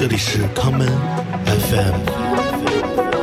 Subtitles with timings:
[0.00, 0.86] 这里是康门
[1.44, 3.17] FM。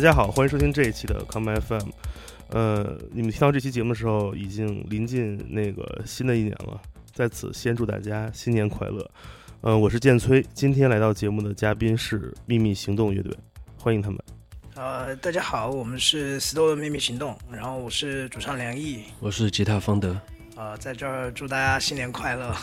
[0.00, 1.90] 大家好，欢迎收听这一期的 Come FM。
[2.48, 6.80] 呃，你们听到这期节目的时候，已经临近那个新的一年了，
[7.12, 9.06] 在此先祝大家新年快乐。
[9.60, 13.30] 嗯、我是建崔，今天来到节目的嘉宾是秘密行动乐队，
[13.76, 14.18] 欢迎他们。
[14.74, 20.18] 呃，大家好，我们是 Stone 秘密行动，然后我是主唱梁毅，我是吉他方德，
[20.56, 22.56] 呃，在这儿祝大家新年快乐。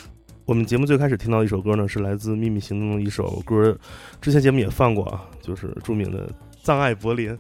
[0.46, 3.78] 我们节目最开始听到一首歌呢，是来自秘密行动的一首歌，
[4.20, 6.26] 之前节目也放过啊，就是著名的
[6.68, 7.32] 《葬爱柏林》，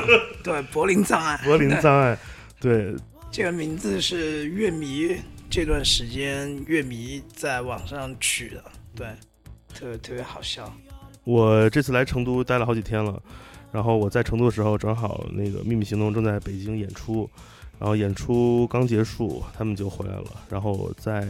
[0.42, 2.16] 对，柏林障碍， 柏林对葬爱。
[2.58, 2.96] 对，
[3.30, 5.14] 这个名字是乐迷
[5.50, 8.64] 这段时间乐迷在网上取的，
[8.96, 9.08] 对，
[9.74, 10.72] 特别特别好笑。
[11.24, 13.22] 我这次来成都待了好几天了，
[13.70, 17.28] 然后我在成都的时候，正好那个秘密行动正在北京演出，
[17.78, 20.24] 然后演出刚结束，他们就回来了。
[20.48, 21.28] 然后在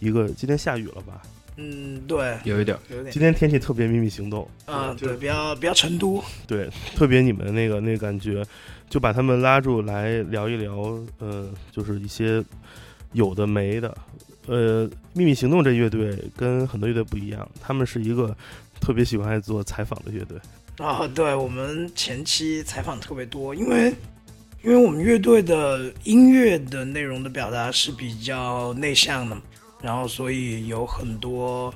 [0.00, 1.22] 一个今天下雨了吧？
[1.62, 3.12] 嗯，对，有一点儿，有点。
[3.12, 8.42] 今天天气特别秘密行动，啊，就对，比较比较成都，对，特别你们那个那个感觉，
[8.88, 12.42] 就把他们拉住来聊一聊，呃，就是一些
[13.12, 13.94] 有的没的。
[14.46, 18.34] 呃，秘密行动这乐队跟很多乐队不一样，他们是一个
[18.80, 20.38] 特别喜欢爱做采访的乐队。
[20.78, 23.94] 啊，对我们前期采访特别多，因为
[24.64, 29.42] 因为我们乐队的音乐的内容的表达是比较内向的嘛，
[29.82, 31.72] 然后所以有很多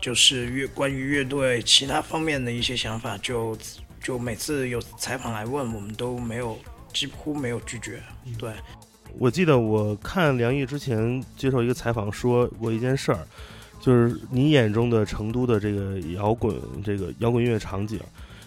[0.00, 3.56] 就是乐关于乐队其他方面的一些想法就，
[4.02, 6.58] 就每次有采访来问，我们都没有
[6.92, 8.02] 几乎没有拒绝。
[8.38, 8.52] 对，
[9.18, 13.26] 我记得我看梁毅之前接受一个采访，说过一件事儿，
[13.80, 16.54] 就是你眼中的成都的这个摇滚
[16.84, 18.00] 这个摇滚音乐场景。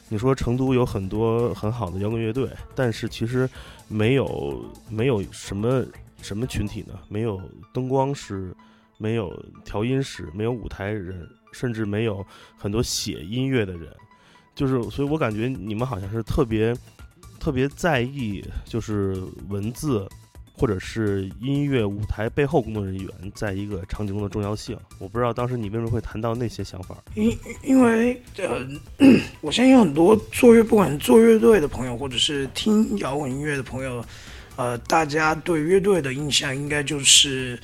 [0.09, 3.49] 你说成都有很多很好的摇滚乐队，但是其实
[3.89, 5.83] 没有没有什么
[6.21, 6.93] 什么群体呢？
[7.09, 7.41] 没有
[7.73, 8.55] 灯光师，
[8.97, 9.33] 没有
[9.63, 12.25] 调音师，没有舞台人，甚至没有
[12.57, 13.89] 很多写音乐的人。
[14.55, 16.75] 就是，所以我感觉你们好像是特别
[17.39, 19.15] 特别在意，就是
[19.49, 20.07] 文字
[20.53, 24.75] 或者是音乐舞台背后工作人员在一个场景中的重要性。
[24.97, 26.97] 我不知道当时你为什么会谈到那些想法。
[27.13, 28.67] 因因为呃，
[29.41, 34.03] 我相信有很多做乐，不管是做乐队的朋友，或者是听摇滚音乐的朋友，
[34.55, 37.59] 呃，大家对乐队的印象应该就是，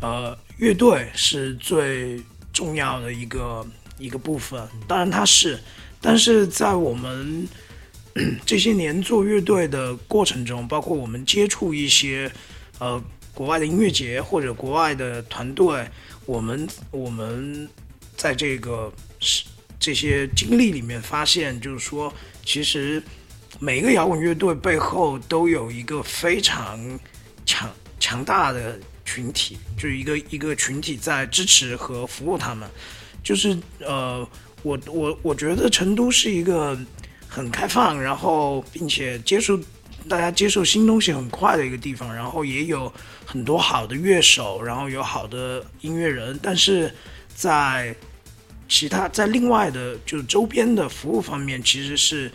[0.00, 2.20] 呃，乐队是最
[2.52, 3.66] 重要的一个
[3.98, 4.68] 一个部分。
[4.86, 5.58] 当然它是，
[6.00, 7.48] 但是在我们
[8.44, 12.30] 这些年做乐队的过程中，包括我们接触一些
[12.78, 13.02] 呃
[13.32, 15.88] 国外的音乐节或者国外的团队，
[16.26, 17.68] 我们我们
[18.16, 19.44] 在这个是
[19.78, 22.12] 这些经历里面发现，就是说，
[22.44, 23.00] 其实
[23.60, 26.98] 每一个摇滚乐队背后都有一个非常
[27.46, 27.70] 强
[28.00, 28.76] 强大的
[29.08, 32.68] 群体，就是一个一个群体在支持和服务他们。
[33.22, 34.26] 就是呃，
[34.62, 36.78] 我我我觉得成都是一个
[37.26, 39.58] 很开放，然后并且接受
[40.08, 42.92] 大家接受新东西很快的一个地方，然后也有
[43.24, 46.94] 很多好的乐手，然后有好的音乐人，但是
[47.34, 47.94] 在
[48.68, 52.30] 其他在另外的就周边的服务方面，其实是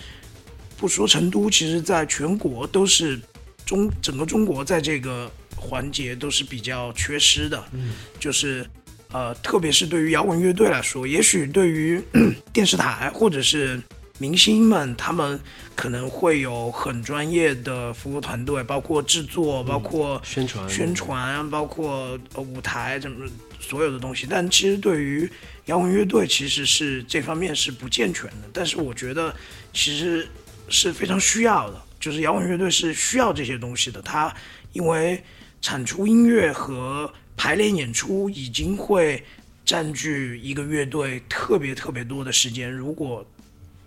[0.77, 3.19] 不说成都，其实在全国都是
[3.65, 5.31] 中整个中国在这个
[5.63, 8.65] 环节都是比较缺失的，嗯，就是
[9.11, 12.01] 呃，特别是对于摇滚乐队来说，也许对于
[12.51, 13.81] 电视台或者是
[14.19, 15.39] 明星们，他们
[15.75, 23.27] 可能会有很专业的服务团队，包括制作，包括宣传宣传，包括呃舞台怎么
[23.59, 24.27] 所有的东西。
[24.29, 25.29] 但其实对于
[25.65, 28.49] 摇滚乐队，其实是这方面是不健全的。
[28.53, 29.33] 但是我觉得
[29.73, 30.27] 其实
[30.69, 34.01] 是非常需要的，就是摇滚乐队是需要这些东西的。
[34.01, 34.33] 它
[34.73, 35.21] 因为
[35.63, 39.23] 产出音乐和排练演出已经会
[39.63, 42.69] 占据一个乐队特别特别多的时间。
[42.69, 43.25] 如果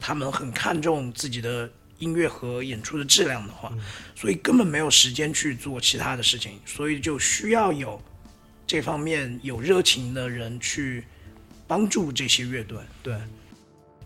[0.00, 3.70] 他们很看重自己的音乐和演出的质量的话，
[4.14, 8.00] 所以根本没有时间去做其他的事情，所以就需要有
[8.66, 11.04] 这方面有热情的人去
[11.66, 12.78] 帮助这些乐队。
[13.02, 13.14] 对，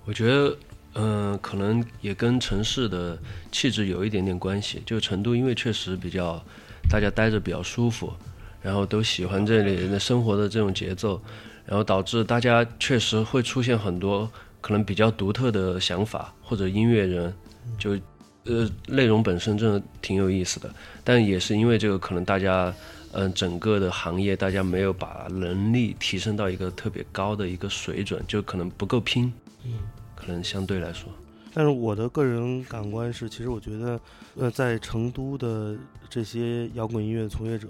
[0.04, 0.58] 我觉得，
[0.94, 3.16] 嗯、可能也跟城市的
[3.52, 4.82] 气质有一点点关系。
[4.84, 6.44] 就成都，因为确实比较
[6.90, 8.12] 大家待着比较舒服，
[8.60, 11.22] 然后都喜欢这里人的生活的这种节奏，
[11.64, 14.28] 然后导致大家确实会出现很多
[14.60, 17.32] 可能比较独特的想法或者音乐人，
[17.78, 17.96] 就
[18.44, 20.68] 呃内容本身真的挺有意思的，
[21.04, 22.74] 但也是因为这个，可能大家
[23.12, 29.32] 嗯、整个的行业大家没有把能力提升到一个特别高的一个水准，就可能不够拼。
[29.64, 29.72] 嗯
[30.14, 31.08] 可能相对来说，
[31.52, 34.00] 但是我的个人感官是，其实我觉得，
[34.36, 35.76] 呃，在成都的
[36.08, 37.68] 这些摇滚音乐从业者，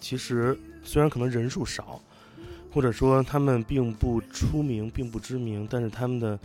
[0.00, 2.00] 其实虽然可能人数少，
[2.72, 6.38] 或者说他们并不出名、并不知名，但是他们的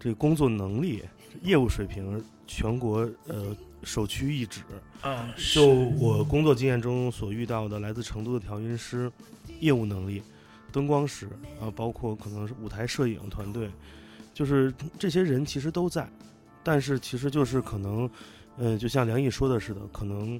[0.00, 1.02] 这个工作能力、
[1.42, 4.62] 业务水平，全国呃首屈一指。
[5.02, 9.12] 嗯，就我工作经验中所遇到的，来自成都的调音师、
[9.60, 10.22] 业务能力、
[10.72, 11.28] 灯光师
[11.60, 13.68] 啊，包括可能是舞台摄影团队，
[14.34, 16.06] 就是这些人其实都在，
[16.62, 18.10] 但是其实就是可能，
[18.58, 20.38] 呃，就像梁毅说的似的，可能，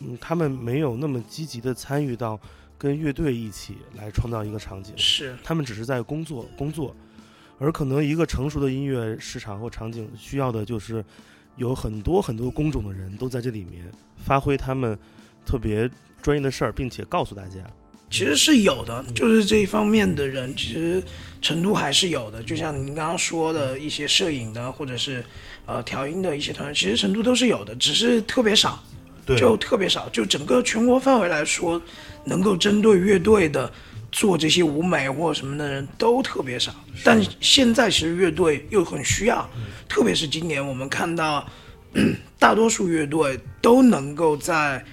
[0.00, 2.38] 嗯，他们没有那么积极的参与到
[2.76, 6.94] 跟乐队一起来创造一个场景，是他们只是在工作工作，
[7.58, 11.04] 而可能一个成熟的音乐市场或场景需要的就是
[11.56, 14.98] 有很多很多工种的人都在这里面发挥他们
[15.46, 17.58] 特别专业的事儿，并且告诉大家，
[18.12, 21.02] 其实是有的，就是这一方面的人，其实
[21.40, 22.42] 成都还是有的。
[22.42, 25.24] 就像您刚刚说的一些摄影的，或者是
[25.64, 28.84] 呃调音的一些团队，其实成都都是有的，只是特别少，
[29.24, 30.10] 对就特别少。
[30.10, 31.80] 就整个全国范围来说，
[32.26, 33.72] 能够针对乐队的
[34.12, 36.70] 做这些舞美或者什么的人都特别少。
[37.02, 39.48] 但现在其实乐队又很需要，
[39.88, 41.48] 特别是今年我们看到，
[42.38, 44.84] 大多数乐队都能够在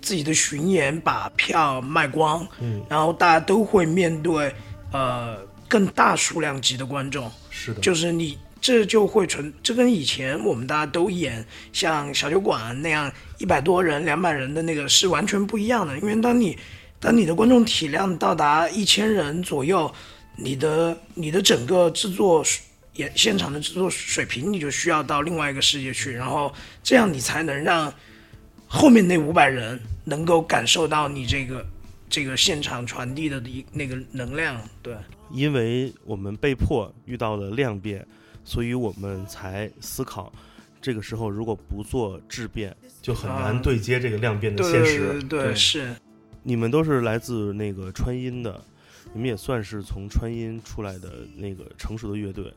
[0.00, 4.52] 自己的巡演把票卖光，嗯，然后大家都会面对
[4.92, 5.38] 呃
[5.68, 15.96] 更大数量级的观众，是的，就是你这就会存，这跟以前我们大家都演像小酒馆那样一百多人、两百人的那个是完全不一样的。
[15.98, 16.58] 因为当你
[16.98, 19.92] 当你的观众体量到达一千人左右，
[20.36, 22.62] 你的你的整个制作水
[22.94, 26.52] 演现场的制作水平，你就需要到另外一个世界去，然后
[26.82, 27.92] 这样你才能让
[28.68, 31.66] 后面那五百人能够感受到你这个
[32.08, 34.94] 这个现场传递的一那个能量，对。
[35.30, 38.06] 因为我们被迫遇到了量变，
[38.44, 40.32] 所以我们才思考，
[40.80, 43.60] 这个时候如果不做质变，就很难啊。
[43.62, 45.12] 对接这个量变的对现实。
[45.12, 45.54] 对对对。
[45.54, 45.94] 是，
[46.42, 48.62] 你们都是来自那个川音的，
[49.12, 52.52] 你们也算是从川音出来的那个成熟的乐队。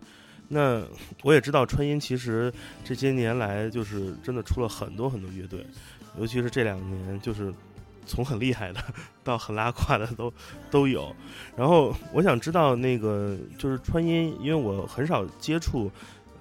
[0.48, 0.82] 那
[1.24, 2.54] 我也知道川音其实
[2.84, 5.66] 这些年来就是真的出了很多很多乐队，
[6.20, 7.54] 尤其是这两年，就是
[8.06, 8.84] 从很厉害的
[9.24, 10.34] 到很拉胯的都
[10.70, 11.16] 都有。
[11.56, 15.92] 然后我想知道那个就是川音，因为我很少接触，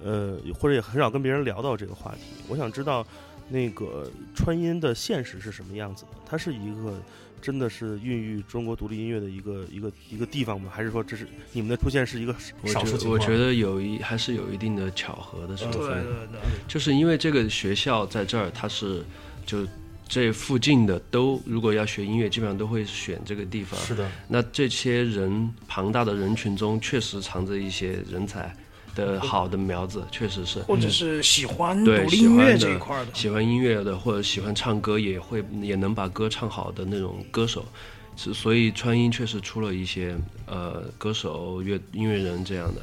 [0.03, 2.21] 呃，或者也很少跟别人聊到这个话题。
[2.47, 3.05] 我想知道
[3.49, 6.11] 那个川音的现实是什么样子的？
[6.25, 6.93] 它是一个
[7.41, 10.71] 真的是孕育中国独立音乐的一个一个一个地方吗？
[10.73, 13.19] 还是说这是你们的出现是一个我少数情况？
[13.19, 19.03] 我觉得有一还是有一定的巧合的成对分，对对，就是因为这个学校在这儿，它是
[19.51, 19.67] 就
[20.07, 23.77] 这附近的都如果要学音乐，基本上都会选这个地方。
[23.81, 28.55] 是的，那这些人庞大的人群中，确实藏着一些人才
[28.95, 30.59] 的好的苗子，确实是。
[30.59, 37.65] 或者是喜欢独对立音乐喜欢的这一块的，喜欢音乐的或者喜欢唱歌，也会也能把歌唱好的那种歌手，
[38.15, 42.81] 是所以川音确实出了一些呃歌手、乐音乐人这样的。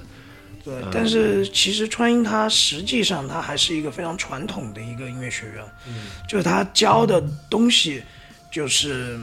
[0.68, 0.90] 对，嗯。
[0.92, 6.10] 但是其实川音它实际上它还是一个非常传统的一个音乐学院，嗯。
[6.28, 8.02] 就是它教的东西
[8.52, 9.18] 就是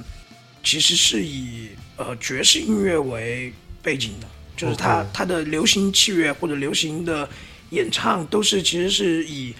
[0.64, 7.30] 其实是以呃爵士音乐为背景的，就是它它的流行器乐或者流行的
[7.70, 9.54] 演唱都是其实是以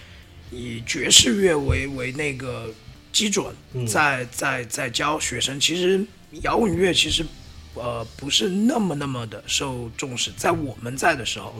[0.52, 2.74] 以爵士乐为为那个
[3.12, 3.86] 基准嗯。
[3.86, 6.04] 在在在教学生，其实
[6.42, 7.24] 摇滚乐其实
[7.76, 11.54] 呃不是那么那么的受重视，在我们在的时候，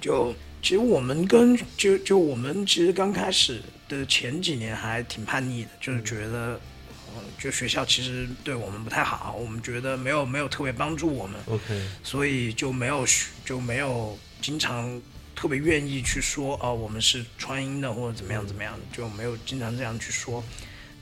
[0.00, 6.60] 就其实我们跟就就我们其实刚开始的前几年还挺叛逆的，就是觉得。
[7.16, 15.00] 嗯，就学校其实对我们不太好，我们觉得没有没有特别帮助我们，OK，所以就没有学就没有经常
[15.36, 20.42] 特别愿意去说哦，我们是川音的或者怎么样怎么样，就没有经常这样去说。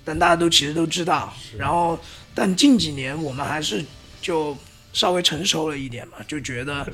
[0.04, 1.99] 但大家都其实都知道，然后
[2.34, 3.82] 但近几年我们还是
[4.22, 4.56] 就
[4.94, 6.86] 稍微成熟了一点嘛，就觉得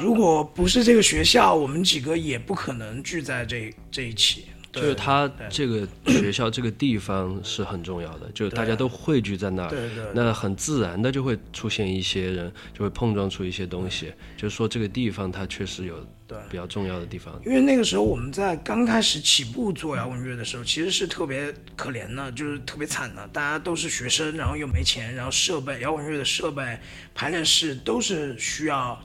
[0.00, 4.46] 如果不是这个学校，我们几个也不可能聚在这这一期。
[4.72, 14.10] 对就是它这个学校这个地方是很重要的，就是大家都汇聚在那儿，那很自然的就会出现一些人，就会碰撞出一些东西。
[14.34, 17.38] 就是说这个地方它确实有对比较重要的地方。
[17.44, 23.28] 因为那个时候我们在刚开始起步做摇滚乐的时候，其实是特别可怜的，就是特别惨的。
[23.28, 26.78] 大家都是学生，然后又没钱，然后设备摇滚乐的设备、
[27.14, 28.98] 排练室都是需要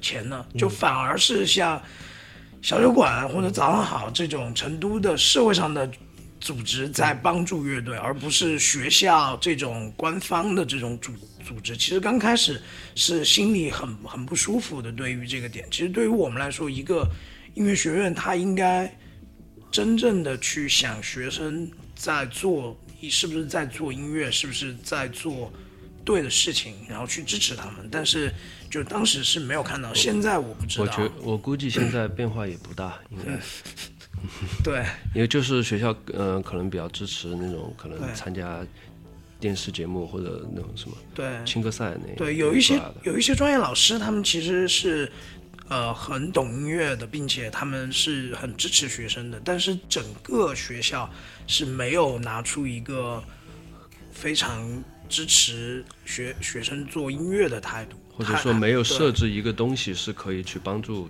[0.00, 1.80] 钱的，就反而是像
[2.62, 5.90] 小酒馆或者早上好这种成都的社会上的
[6.40, 11.12] 组织在帮助乐队，而不是学校这种官方的这种组
[11.44, 11.76] 组织。
[11.76, 12.62] 其实刚开始
[12.94, 15.66] 是心里很很不舒服的，对于这个点。
[15.72, 17.04] 其实对于我们来说，一个
[17.54, 18.92] 音乐学院它应该
[19.72, 25.52] 真正的去想学生在做，是不是在做音乐，是不是在做
[26.04, 27.88] 对的事情，然后去支持他们。
[27.90, 28.32] 但是
[28.72, 30.84] 就当时是没有看到，现在我不知道。
[30.84, 33.38] 我觉我估计现在变化也不大，应该，
[34.64, 34.82] 对。
[35.14, 38.64] 因为就是学校呃可能比较支持那种可能参加
[39.38, 41.26] 电视节目或者那种什么对。
[41.44, 45.12] 青歌赛那对，有一些有一些专业老师，他们其实是
[45.68, 49.38] 呃很懂音乐的，并且他们是很支持学生的。
[49.44, 51.10] 但是整个学校
[51.46, 53.22] 是没有拿出一个
[54.10, 61.08] 非常支持学学生做音乐的态度，或者说没有设置一个东西是可以去帮助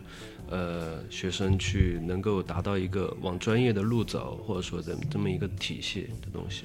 [0.49, 6.62] 呃学生去能够达到一个往专业的路走，或者说这这么一个体系的东西。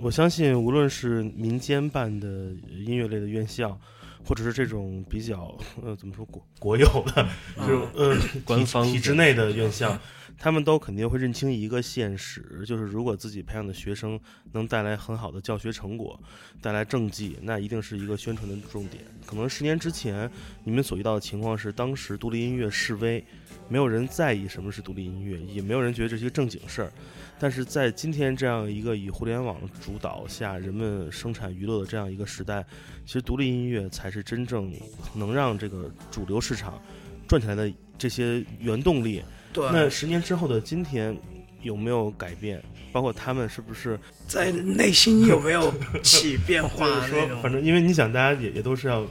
[0.00, 2.28] 我相信，无论是民间办的
[2.70, 3.76] 音乐类的院校，
[4.24, 9.98] 或者是这种比较呃怎么说国国有的这种呃体官方体制内的院校，
[10.38, 14.18] 他们都肯定会认清一个现实，就是如果自己培养的学生
[14.52, 16.18] 能带来很好的教学成果，
[16.62, 19.02] 带来政绩，那一定是一个宣传的重点。
[19.26, 20.30] 可能十年之前，
[20.62, 23.22] 你们所遇到的情况是，当时独立音乐示威，
[23.68, 26.92] 没有人在意什么是独立音乐，也没有人觉得这是一个正经事儿。
[27.40, 32.64] 但是在今天这样一个以互联网主导下，人们生产娱乐的这样一个时代，
[33.04, 34.72] 其实独立音乐才是真正
[35.14, 36.80] 能让这个主流市场
[37.26, 39.20] 赚起来的这些原动力。
[39.52, 41.16] 对那十年之后的今天
[41.62, 42.62] 有没有改变？
[42.90, 49.06] 包括他们是不是在内心有没有起变化就是说，反正因为你想，大家也也都是要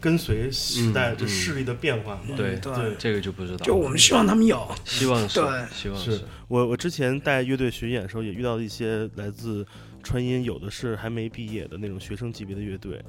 [0.00, 2.34] 跟随时代这嗯势力的变化嘛。
[2.36, 3.64] 对对对这个就不知道。
[3.64, 6.20] 就我们希望他们有，希望是对，希望是。
[6.48, 9.64] 我我之前带乐队巡演的时候，也遇到了一些来自
[10.02, 13.00] 川音，有的是还没毕业的那种学生级别的乐队。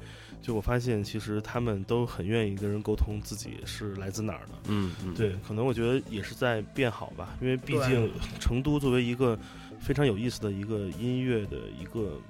[0.42, 4.54] 就我发现，其实他们都很愿意跟人沟通自己是来自哪儿的。
[4.66, 9.38] 嗯嗯，对，可能我觉得也是在变好吧，因为毕竟成都作为一个
[9.80, 12.20] 非常有意思的一个音乐的一个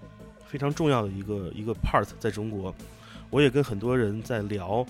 [0.44, 2.74] 非常重要的一个一个 part，在中国，
[3.30, 4.86] 我也跟很多人在聊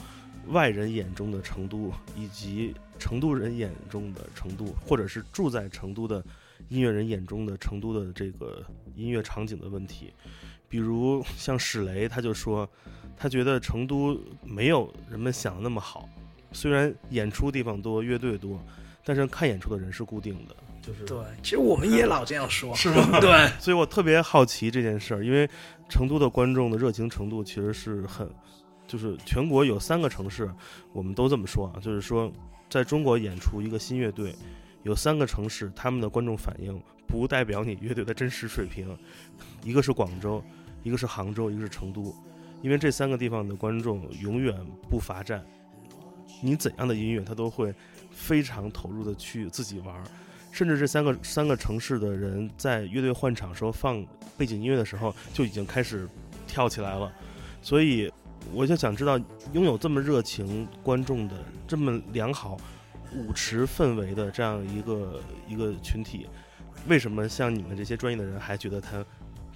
[0.49, 6.25] 外人眼中的成都，以及成都人眼中的成都，或者是住在成都的
[6.69, 8.65] 音乐人眼中的成都的这个
[8.97, 10.13] 音乐场景的问题。
[10.69, 12.67] 比如像史雷，他就说，
[13.17, 16.09] 他觉得成都没有人们想的那么好。
[16.53, 18.63] 虽然演出地方多，乐队多，
[19.05, 23.19] 但是看演出的人是固定的，就是对，其实我们也老这样说， 是吗？
[23.21, 25.49] 对，所以我特别好奇这件事儿，因为
[25.89, 28.29] 成都的观众的热情程度其实是很，
[28.87, 30.51] 就是全国有三个城市，
[30.93, 32.31] 我们都这么说啊，就是说
[32.69, 34.35] 在中国演出一个新乐队，
[34.83, 38.95] 有三个城市他们的观众反应不代表你乐队的真实水平，
[39.65, 40.45] 一个是广州，
[40.83, 42.15] 一个是杭州，一个是成都，
[42.63, 44.55] 因为这三个地方的观众永远
[44.89, 45.45] 不乏战，
[46.41, 47.75] 你怎样的音乐他都会
[48.11, 50.03] 非常投入的去自己玩。
[50.53, 54.05] 甚至这三个三个城市的人在乐队换场时候放
[54.37, 56.07] 背景音乐的时候就已经开始
[56.47, 57.11] 跳起来了，
[57.63, 58.13] 所以
[58.53, 59.19] 我就想知道，
[59.55, 61.35] 拥有这么热情观众的、
[61.67, 62.59] 这么良好
[63.15, 66.27] 舞池氛围的这样一个一个群体，
[66.87, 69.03] 为什么像你们这些专业的人还觉得他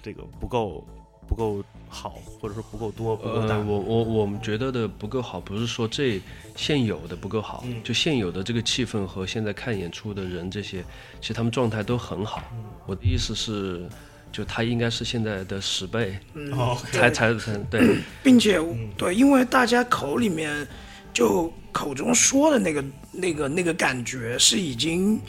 [0.01, 0.83] 这个不够
[1.27, 3.55] 不够好，或者说不够多、不够大？
[3.55, 6.21] 呃，我我我们觉得的不够好，不是说这
[6.55, 7.81] 现有的不够好，嗯。
[7.83, 10.83] 就现有的这个气氛和现在看演出的人这些，
[11.21, 12.43] 其实他们状态都很好。
[12.53, 12.63] 嗯。
[12.85, 13.87] 我的意思是，
[14.31, 18.59] 就他应该是现在的十倍，嗯，哦才才才 对，并且
[18.97, 20.67] 对，因为大家口里面
[21.13, 25.19] 就口中说的那个那个那个感觉是已经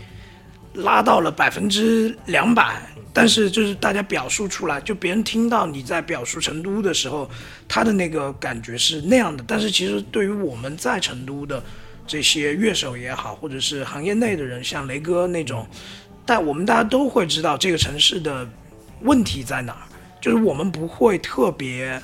[0.75, 2.81] 拉到了百分之两百，
[3.13, 7.29] 但是就是大家表述出来，就别人听到你在表述成都的时候，
[7.67, 9.43] 他的那个感觉是那样的。
[9.47, 11.63] 但是其实对于我们在成都的
[12.07, 15.67] 这些乐手也好，或者是行业内的人，像雷哥那种，
[16.25, 18.49] 但我们大家都会知道这个城市的
[19.01, 19.83] 问题在哪儿，
[20.21, 22.01] 就是我们不会特别，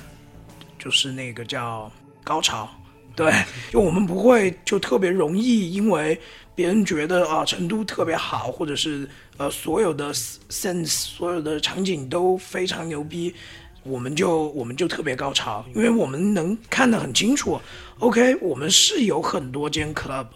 [0.77, 1.91] 就是那个叫
[2.23, 2.69] 高潮，
[3.15, 3.31] 对，
[3.71, 6.19] 就我们不会就特别容易因为
[6.55, 13.35] 别人觉得啊成都特别好，或者是呃所有的 sense 所有的场景都非常牛逼，
[13.83, 17.59] 我们就我们就特别高潮，因为我们能看得很清楚
[17.99, 20.27] ，OK，我们是有很多间 club，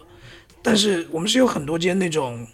[0.62, 2.46] 但是我们是有很多间那种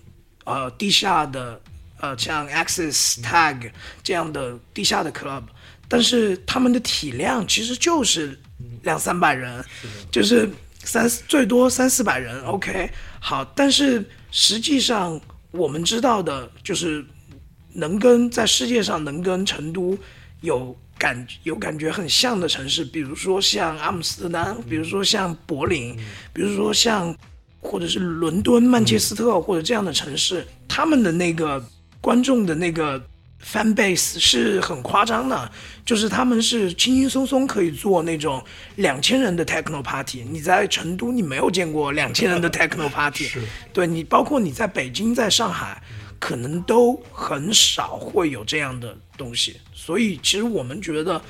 [0.44, 1.60] 呃地下的
[2.00, 3.70] 呃像 Access Tag
[4.02, 5.42] 这样的地下的 club，
[5.88, 8.38] 但是他们的体量其实就是
[8.82, 9.64] 两三百人，
[10.10, 10.48] 就是
[10.86, 12.88] 三最多三四百人，OK，
[13.20, 15.20] 好，但是实际上
[15.50, 17.04] 我们知道的就是
[17.72, 19.98] 能跟在世界上能跟成都
[20.40, 25.94] 有感有感觉很像的城市，比如说像阿姆斯特丹，比如说像柏林，
[26.32, 27.14] 比如说像
[27.60, 31.62] 或者是伦敦、曼彻斯特或者这样的城市，他们的那个
[32.00, 33.02] 观众的那个
[33.44, 35.50] fan base 是很夸张的，
[35.84, 38.42] 就是他们是轻轻松松可以做那种
[38.76, 40.24] 两千人的 techno party。
[40.28, 43.30] 你在成都你没有见过两千人的 techno party，
[43.72, 45.80] 对你包括你在北京、在上海，
[46.18, 49.56] 可能都很少会有这样的东西。
[49.72, 51.20] 所以其实我们觉得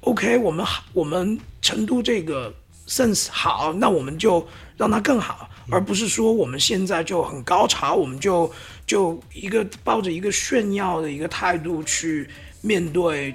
[0.00, 2.52] ，OK，我们好，我们成都这个
[2.88, 8.50] sense 好，那我们就让它更好，而不是说我们现在就很高潮，我们就
[8.86, 12.28] 就一个抱着一个炫耀的一个态度去
[12.60, 13.34] 面对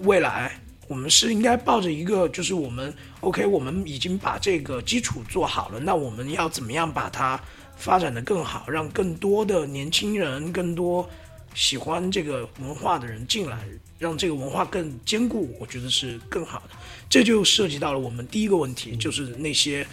[0.00, 0.58] 未来。
[0.88, 7.40] 我们是应该抱着一个，就是我们 OK，我们已经把这个基础做好了，那我们要怎么样把它
[7.76, 11.08] 发展的更好，让更多的年轻人、更多
[11.54, 13.58] 喜欢这个文化的人进来，
[13.98, 16.76] 让这个文化更坚固，我觉得是更好的。
[17.10, 19.84] 这就涉及到了我们第一个问题，就是那些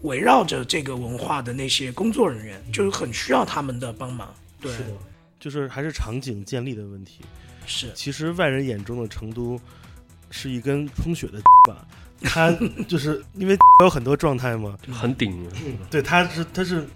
[0.00, 4.34] 围绕着这个文化的那些工作人员，就是很需要他们的帮忙。
[4.60, 4.72] 对，
[5.38, 7.20] 就是还是场景建立的问题。
[7.66, 9.60] 是其实外人眼中的成都
[10.30, 11.86] 是一根充血的 吧，
[12.22, 12.50] 它
[12.88, 15.46] 就是因为 有很多状态嘛，很顶。
[15.90, 16.86] 对，它是它是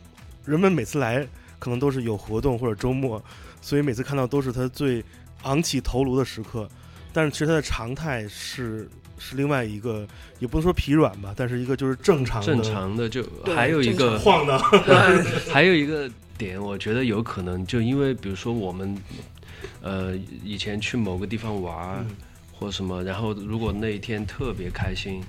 [0.45, 1.27] 人们每次来
[1.59, 3.23] 可能都是有活动或者周末，
[3.61, 5.05] 所以每次看到都是他最
[5.43, 6.69] 昂起头颅的时刻。
[7.13, 10.05] 但是其实他的常态是是另外一个，
[10.41, 13.23] 也不能说疲软吧，但是一个就是正常的正常的就
[13.55, 14.61] 还有一个晃荡。
[14.85, 18.97] 对还有一个点，我觉得有可能就因为比如说我们
[19.81, 22.05] 呃以前去某个地方玩、
[22.53, 25.23] 或什么，然后如果那一天特别开心，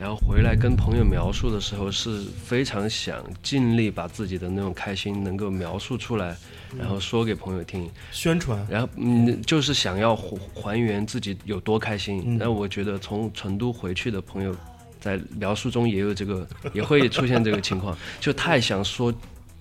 [0.00, 6.34] 然后回来跟朋友描述的时候，是非常想尽力把自己的那种开心能够描述出来，
[6.76, 7.88] 然后说给朋友听。
[8.10, 12.22] 宣传，然后嗯，就是想要还还原自己有多开心。
[12.26, 14.56] 嗯那、我觉得从成都回去的朋友，
[14.98, 19.12] 在描述中也有这个，也会出现这个情况，就太想说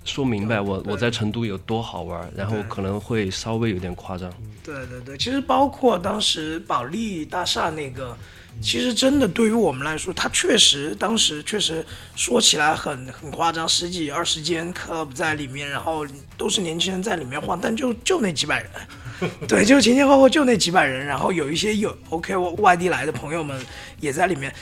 [0.04, 4.32] 说明白我我在成都有多好玩，然后可能会稍微有点夸张。
[4.64, 8.18] 对对对，其实包括当时保利大厦那个，
[8.62, 11.86] 其实真的对于我们来说，它确实当时确实
[12.16, 16.06] 说起来很很夸张，十几二十间 club 在里面，然后
[16.38, 23.64] 都是年轻人在里面晃，但就就那几百人， 对，就前前后后就那几百人，然后有一些有 OK 外地来的朋友们
[24.00, 24.54] 也在里面，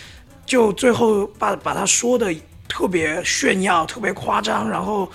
[0.45, 2.33] 就最后把把他说的
[2.69, 5.11] 特别炫耀，特别夸张，然后。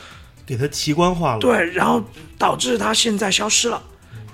[0.46, 2.04] 给它奇观化了。，对，然后
[2.36, 3.82] 导致它现在消失了，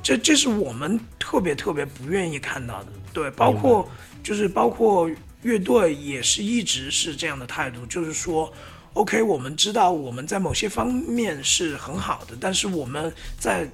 [0.02, 2.86] 这这是我们特别特别不愿意看到的。
[3.12, 3.88] 对，包括
[4.20, 5.08] 就是包括
[5.42, 8.52] 乐队也是一直是这样的态度，就是说
[8.94, 13.70] ，OK，我们知道我们在某些方面是很好的，但是我们在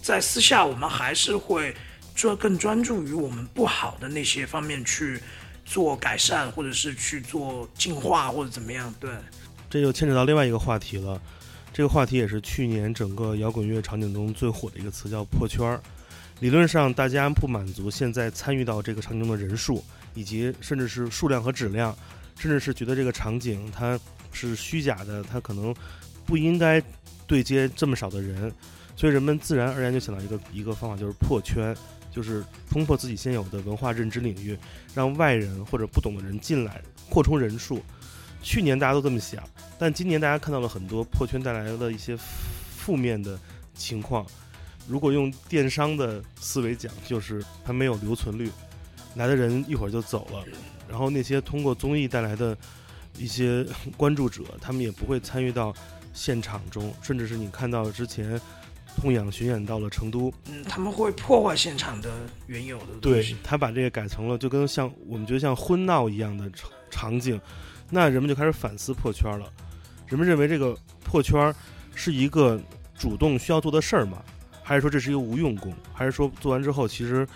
[0.00, 1.74] 在私下我们还是会
[2.14, 5.20] 专更专注于我们不好的那些方面去
[5.74, 8.94] 做改善，或者是去做进化或者怎么样。
[9.00, 9.10] 对，
[9.68, 11.20] 这就牵扯到另外一个话题了。
[11.72, 15.82] 这个话题也是去年整个摇滚乐场景中最火的一个词，叫破圈儿。
[16.38, 19.82] 理论上，大家不满足现在参与到这个场景中的人数，
[20.14, 21.92] 以及甚至是数量和质量，
[22.38, 23.98] 甚至是觉得这个场景它
[24.30, 25.74] 是虚假的，它可能
[26.24, 26.80] 不应该
[27.26, 28.52] 对接这么少的人，
[28.94, 31.76] 所以人们自然而然就想到一个一个方法，就是破圈，
[32.14, 34.56] 就是冲破自己现有的文化认知领域，
[34.94, 37.82] 让外人或者不懂的人进来，扩充人数。
[38.40, 39.42] 去年大家都这么想，
[39.78, 43.36] 但今年大家看到了很多破圈带来的一些负面的
[43.74, 44.24] 情况。
[44.86, 48.50] 如果用电商的思维讲，就是它没有留存率，
[49.14, 50.44] 来的人一会儿就走了，
[50.86, 52.56] 然后那些通过综艺带来的
[53.16, 55.74] 一些关注者，他们也不会参与到
[56.12, 58.38] 现场中，甚至是你看到之前
[58.96, 62.10] 痛仰巡演到了成都，嗯，他们会破坏现场的
[62.46, 63.36] 原有的东对西。
[63.42, 67.40] 他把这个改成了就跟像我们觉得像婚闹一样的场场景，
[67.90, 69.52] 那人们就开始反思破圈了。
[70.06, 71.54] 人们认为这个破圈
[71.94, 72.60] 是一个
[72.96, 74.22] 主动需要做的事儿吗？
[74.62, 75.74] 还是说这是一个无用功？
[75.92, 77.26] 还是说做完之后其实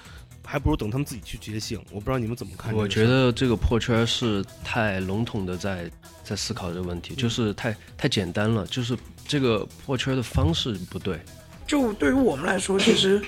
[0.45, 1.79] 还不如等他们自己去觉醒？
[1.91, 2.73] 我不知道你们怎么看。
[2.75, 5.91] 我觉得这个破圈是太笼统的在
[6.25, 11.21] 在思考这个问题，就是太太简单了，就是这个破圈的方式不对。
[11.69, 13.23] 就对于我们来说，其实，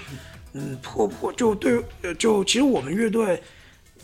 [0.54, 3.40] 嗯，破破就对，呃就其实我们乐队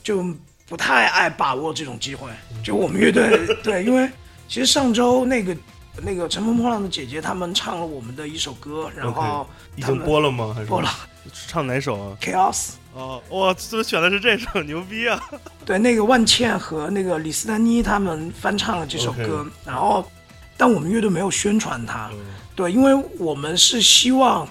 [0.03, 0.25] 就
[0.69, 2.29] 不太爱把握这种机会。
[2.63, 4.09] 就我们乐队对，因为
[4.47, 5.57] 其实上周那个
[6.03, 10.53] 那个乘风破浪的姐姐他们唱了我们的一首歌，然后已经播了吗？
[10.55, 10.89] 还是播了
[11.49, 12.73] 唱哪首啊？Chaos。
[12.93, 14.61] 哦，哇，怎么选的是这首？
[14.65, 15.21] 牛逼啊！
[15.65, 20.07] 对，那个万茜和那个李斯丹妮他们翻唱了这首歌然后，
[20.57, 22.11] 但我们乐队没有宣传它。
[22.13, 22.19] 嗯
[22.57, 24.49] 对，因为我们是希望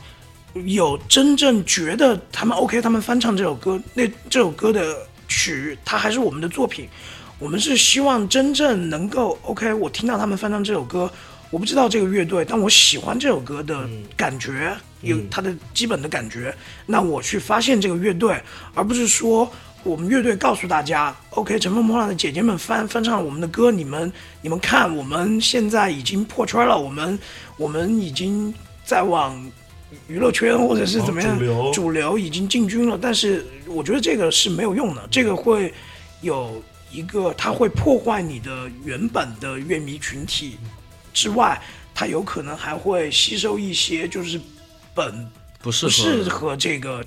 [0.64, 4.96] 有真正觉得他们 OK，他们翻唱这首歌，那这首歌的
[5.28, 6.88] 曲，它还是我们的作品。
[7.40, 11.12] 我们是希望真正能够 OK，我听到他们翻唱这首歌，
[11.50, 18.42] 我不知道这个乐队，但我喜欢这首歌的感觉，有它的基本的感觉，那我去发现这个乐队，
[18.74, 19.52] 而不是说
[19.86, 27.20] 我们乐队告诉大家，OK，乘风破浪的姐姐们翻翻唱我们的歌，你们你们看，我们现在已经破圈了，我们
[27.56, 28.52] 我们已经
[28.84, 29.40] 在往
[30.08, 31.72] 娱乐圈或者是怎么样、哦主流。
[31.72, 35.72] 主流已经进军了，但是我觉得这个是没有用的，这个会
[36.22, 36.60] 有
[36.92, 40.58] 一个它会破坏你的原本的乐迷群体
[41.14, 41.62] 之外，
[41.94, 44.42] 它有可能还会吸收一些就是
[44.96, 45.30] 本
[45.62, 47.06] 不适合这个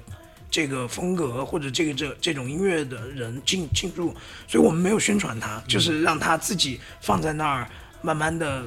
[0.51, 4.15] 这个风格或者这个这这种音乐的人进进入，
[4.47, 7.69] 所以我们没有宣传它，就是让他自己放在那儿，
[8.01, 8.65] 慢慢的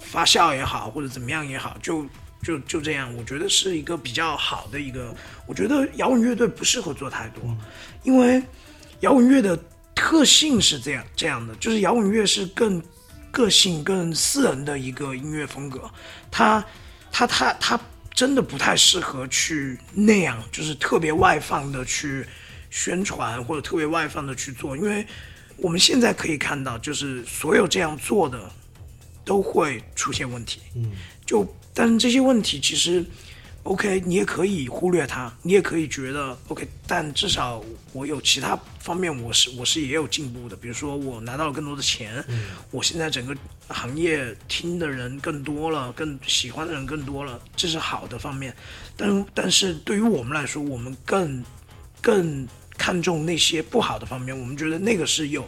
[0.00, 2.04] 发酵也好，或者怎么样也好，就
[2.42, 5.14] 就就这样，我觉得是一个比较好的一个。
[5.46, 7.42] 我觉得摇滚乐队不适合做太多，
[8.02, 8.42] 因为
[9.00, 9.58] 摇滚乐的
[9.94, 12.82] 特性是这样这样的，就是摇滚乐是更
[13.30, 15.90] 个性、更私人的一个音乐风格，
[16.30, 16.64] 它
[17.12, 17.80] 它它它
[18.20, 22.22] 真的不太适合去那样，就是特别外放的去
[22.68, 25.06] 宣传或者特别外放的去做，因为
[25.56, 28.38] 我们现在可以看到，就是所有这样做的
[29.24, 30.60] 都会出现问题。
[30.76, 30.92] 嗯，
[31.24, 33.02] 就但是这些问题其实
[33.62, 42.24] ，OK，你也可以忽略它，你也可以觉得 OK，但至少我有其他方面我是我是也有进步的，比如说我拿到了更多的钱，
[42.70, 43.36] 我现在整个
[43.68, 48.54] 行业听的人更多了，更喜欢的人更多了，这是好的方面。
[48.96, 51.44] 但但是对于我们来说，我们更
[52.00, 55.46] 更看重那些不好的方面，我们觉得那个是有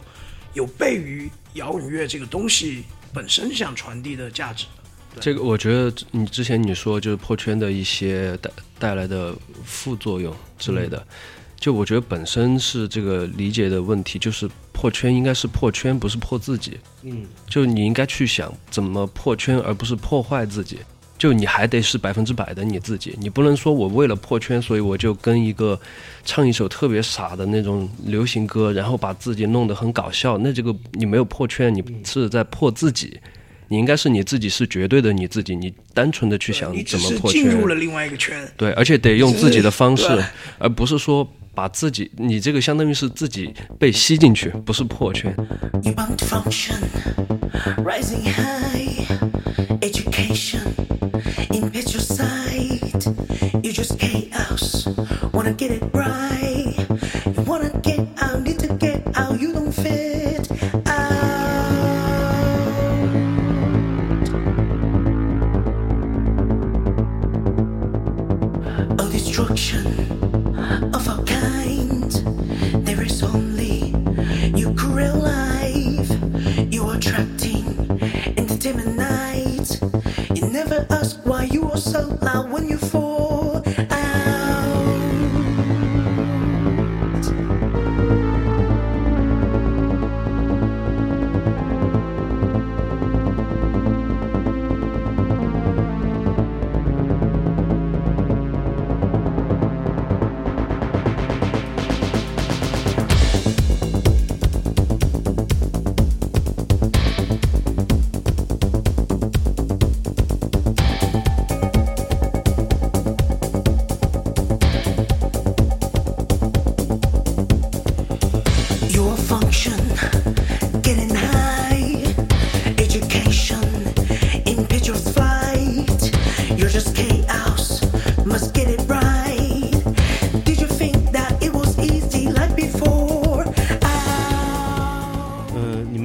[0.53, 4.82] 有悖于摇滚乐这个东西本身想传递的价值的。
[5.19, 11.05] 这个我觉得你之前你说就是破圈的一些带带来的副作用之类的，
[11.57, 16.77] 就我觉得本身是这个理解的问题，就是破圈应该是破圈，不是破自己。
[17.03, 20.79] 嗯，就你应该去想怎么破圈，而不是破坏自己。
[21.15, 25.79] 就你还得是百分之百的你自己，你不能说我为了破圈，所以我就跟一个
[26.25, 30.37] 唱一首特别傻的那种流行歌，然后把自己弄得很搞笑。
[30.37, 33.17] 那这个你没有破圈，你是在破自己。
[33.73, 37.69] 你应该是你自己是绝对的你自己，你单纯的去想怎么破进入圈。
[37.69, 40.05] 了另外一个圈，对，而且得用自己的方式，
[40.59, 45.35] 而不是说把自己，你这个相当于是自己被吸进去，不是破圈。
[45.81, 46.75] You bound to function,
[47.77, 49.07] rising high,
[49.81, 50.61] education,
[51.49, 53.11] impetuous sight.
[53.63, 54.87] You just chaos,
[55.31, 56.75] wanna get it right.
[57.25, 57.71] You wanna
[82.11, 83.02] felt when you fall.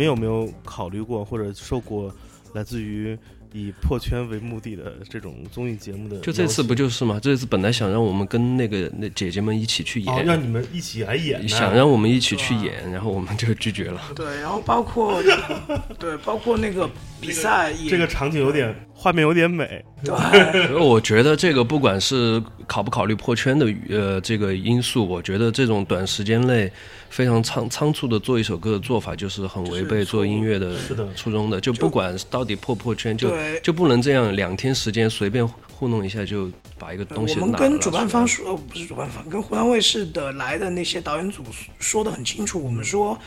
[0.09, 2.13] 有没有考虑过或者受过
[2.55, 3.17] 来自于
[3.55, 6.19] 以破圈为目的的这种综艺节目的？
[6.21, 7.19] 就这次不就是吗？
[7.23, 14.01] 这次本来想让我们跟那个那姐姐们一起去哦，演，让你们一起来演，想让我们一起去演，然后我们就拒绝了。
[14.15, 15.23] 对，然后包括
[15.99, 16.89] 对，包括那个
[17.21, 26.71] 比赛也 这个场景有点画面有点美，对，我觉得这个不管是考不考虑破圈的呃这个因素，我觉得这种短时间内
[27.11, 30.77] 非常仓仓促的做一首歌的做法，就是很违背做音乐的
[31.17, 31.61] 初衷的。
[31.61, 41.43] 就不管到底破不破圈，就就不能这样两天时间随便糊弄一下就把一个东西拿们跟主办方说，呃，不是主办方，跟湖南卫视的来的那些导演组
[41.79, 43.19] 说的很清楚，我们说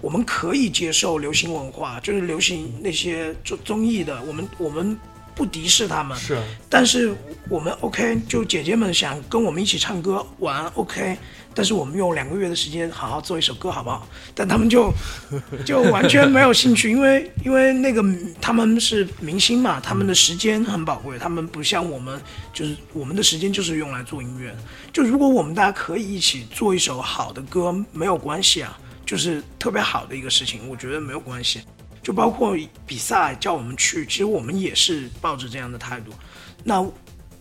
[0.00, 4.98] 我们可以接受流行文化，就是流行那些综综艺的，我们我们
[5.34, 7.14] 不敌视他们，是啊但是
[7.48, 11.16] 我们 OK，就姐姐们想跟我们一起唱歌玩 OK，
[11.52, 14.06] 但是我们用两个月的时间好好做一首歌好不好？
[14.34, 14.92] 但他们就
[15.66, 18.04] 就完全没有兴趣，因为因为那个
[18.40, 22.20] 他们是明星嘛，他们的时间很宝贵，他们不像我们，
[22.52, 24.54] 就是我们的时间就是用来做音乐。
[24.92, 31.60] 就如果我们大家可以一起做一首好的歌，没有关系啊，就是特别好的一个事情，我觉得没有关系。
[32.04, 32.54] 就包括
[32.86, 36.12] 比赛叫我们去，其实我们也是抱着这样的态度。
[36.62, 36.86] 那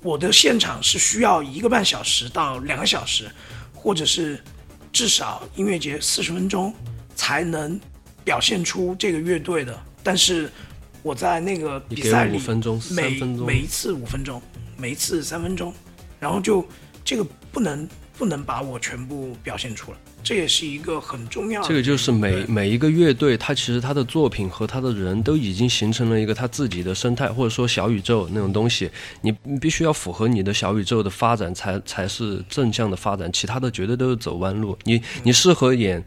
[0.02, 3.30] 我的现场是需要一个半小时到两个小时，
[3.74, 4.42] 或者是
[4.94, 6.74] 至少音乐节四十分钟
[7.14, 7.78] 才能
[8.24, 9.78] 表现出这个乐队的。
[10.02, 10.50] 但是
[11.02, 14.42] 我在那个比赛里，五分钟每分钟每一次五分钟，
[14.78, 15.74] 每一次三分钟，
[16.22, 16.66] 然后就
[17.04, 21.68] 这个不能不能把我全部表现出来，这也是一个很重要的。
[21.68, 28.90] 这个就是每每一个乐队，它其实他的作品和他的人都已经形成了一个他自己的生态，或者说小宇宙那种东西。
[29.22, 34.78] 你你必须要符合你的小宇宙的发展，才才是正向的发展，其他的绝对都是走弯路。
[34.84, 36.04] 你你适合演。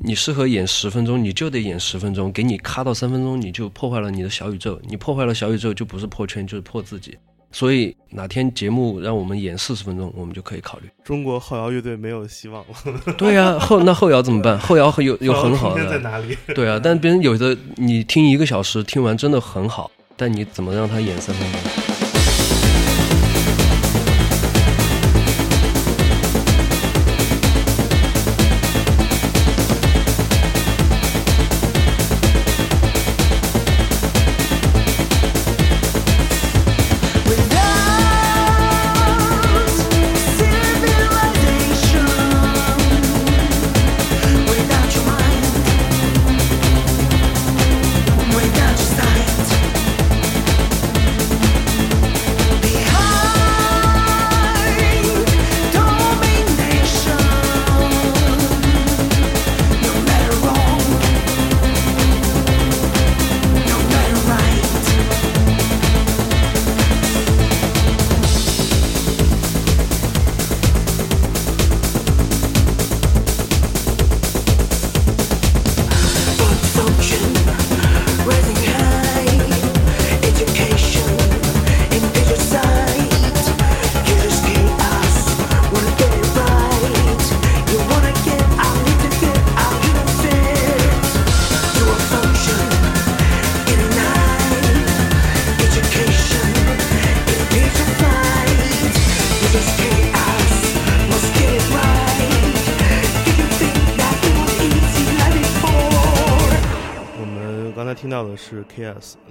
[0.00, 2.30] 你适合演十分钟，你就得演十分钟。
[2.30, 4.80] 给你卡到三分钟，你就破坏了你的小宇宙。
[4.88, 7.18] 你破坏了小宇宙，就不是破圈，就是破自己。
[7.50, 10.88] 所以哪天节目让我们演四十分钟，我们就可以考虑。
[11.02, 14.58] 中国后摇乐队没有希望了，对呀、后那后摇怎么办？
[14.60, 16.36] 后摇有有很好的，哪里？
[16.54, 21.77] 对啊，但别人有的你听一个小时，听完真的很好，但你怎么让他演三分钟？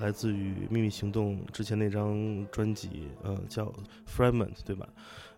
[0.08, 3.70] 来自于秘密行动之前那张专辑，呃，叫
[4.10, 4.88] Fragment，对吧？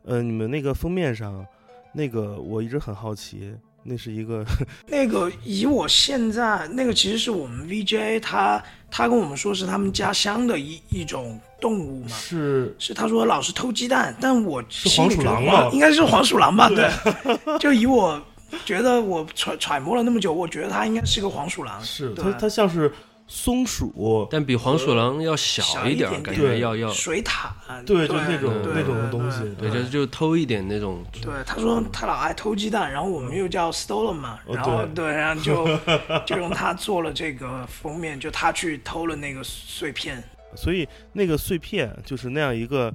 [0.03, 1.43] 呃，你们那个封面上，
[1.91, 3.51] 那个我一直很好奇，
[3.81, 4.45] 那是一个
[4.85, 16.69] 那个以我现在那个其实是我们 VJ 他他跟我们说是他们家乡的一一种动物嘛，是是他说老是偷鸡蛋，但我是心里觉得黄鼠狼吗应该是黄鼠狼吧？
[16.69, 18.21] 对，就以我
[18.65, 21.79] 觉得我揣揣摩了那么久，我觉得它应该是个黄鼠狼。
[21.79, 22.91] 对是它它像是
[23.31, 27.51] 松鼠，但比黄鼠狼要小一点感觉要要水獭，
[27.85, 31.05] 对，就那种那种对东西，对，就就偷一点那种。
[31.21, 35.79] 对，他说他老爱偷鸡蛋，然后我们又叫 stolen 嘛，哦然后对对，然后就
[36.25, 40.23] 就用他做了这个封面，就他去偷了那个碎片，
[40.55, 42.91] 所以那个碎片就是那样一个，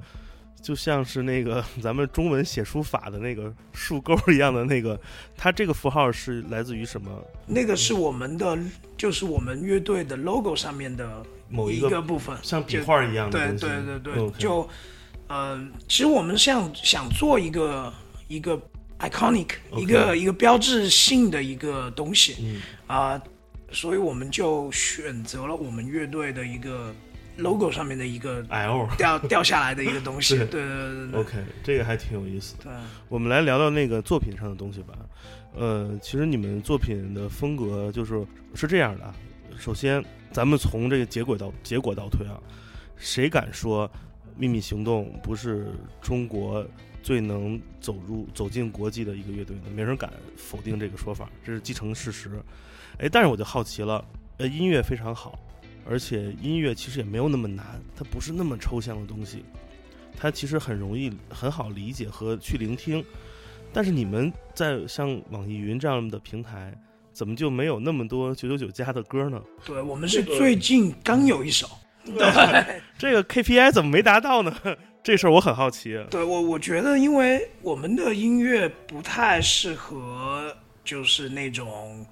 [0.65, 4.99] 就像是那个 咱们中文写书法的那个竖钩一样的那个，
[5.37, 7.23] 它这个符号是来自于什么？
[7.45, 8.57] 那个是我们的，
[8.97, 13.59] 就是我们乐队的 logo 上面的某一个个部分，像笔就画一样的对。
[13.59, 14.67] 对对对就
[15.27, 17.93] 呃，其实我们想想做一个
[18.27, 18.59] 一个
[18.97, 23.21] iconic 一个一个标志性的一个东西嗯啊、
[23.71, 26.91] 所以我们就选择了我们乐队的一个
[27.37, 28.87] logo 上面的一个 L。
[28.97, 30.37] 掉掉下来的一个东西。
[30.37, 32.63] 对对对对 OK，这个还挺有意思的。
[32.65, 32.73] 对。
[33.09, 34.93] 我们来聊聊那个作品上的东西吧。
[35.53, 39.15] 呃，其实你们作品的风格就是是这样的啊。
[39.57, 42.37] 首先，咱们从这个结果倒结果倒推啊，
[42.97, 43.87] 谁敢说
[44.35, 45.71] 《秘密行动》不是
[46.01, 46.65] 中国
[47.01, 49.63] 最能走入走进国际的一个乐队呢？
[49.73, 52.31] 没人敢否定这个说法，这是既成事实。
[52.97, 54.03] 哎，但是我就好奇了，
[54.39, 55.39] 呃，音乐非常好，
[55.87, 59.43] 而且音乐其实也没有那么难，它不是那么抽象的东西。
[60.17, 63.03] 它其实很容易、很好理解和去聆听。
[63.73, 66.73] 但是你们在像网易云这样的平台，
[67.11, 69.41] 怎么就没有那么多九九九加的歌呢？
[69.65, 71.67] 对，我们是最近刚有一首。
[72.05, 74.55] 对， 这个 KPI 怎么没达到呢？
[75.03, 75.99] 这事儿我很好奇。
[76.09, 82.05] 对我我觉得，因为我们的音乐不太适合，就是那种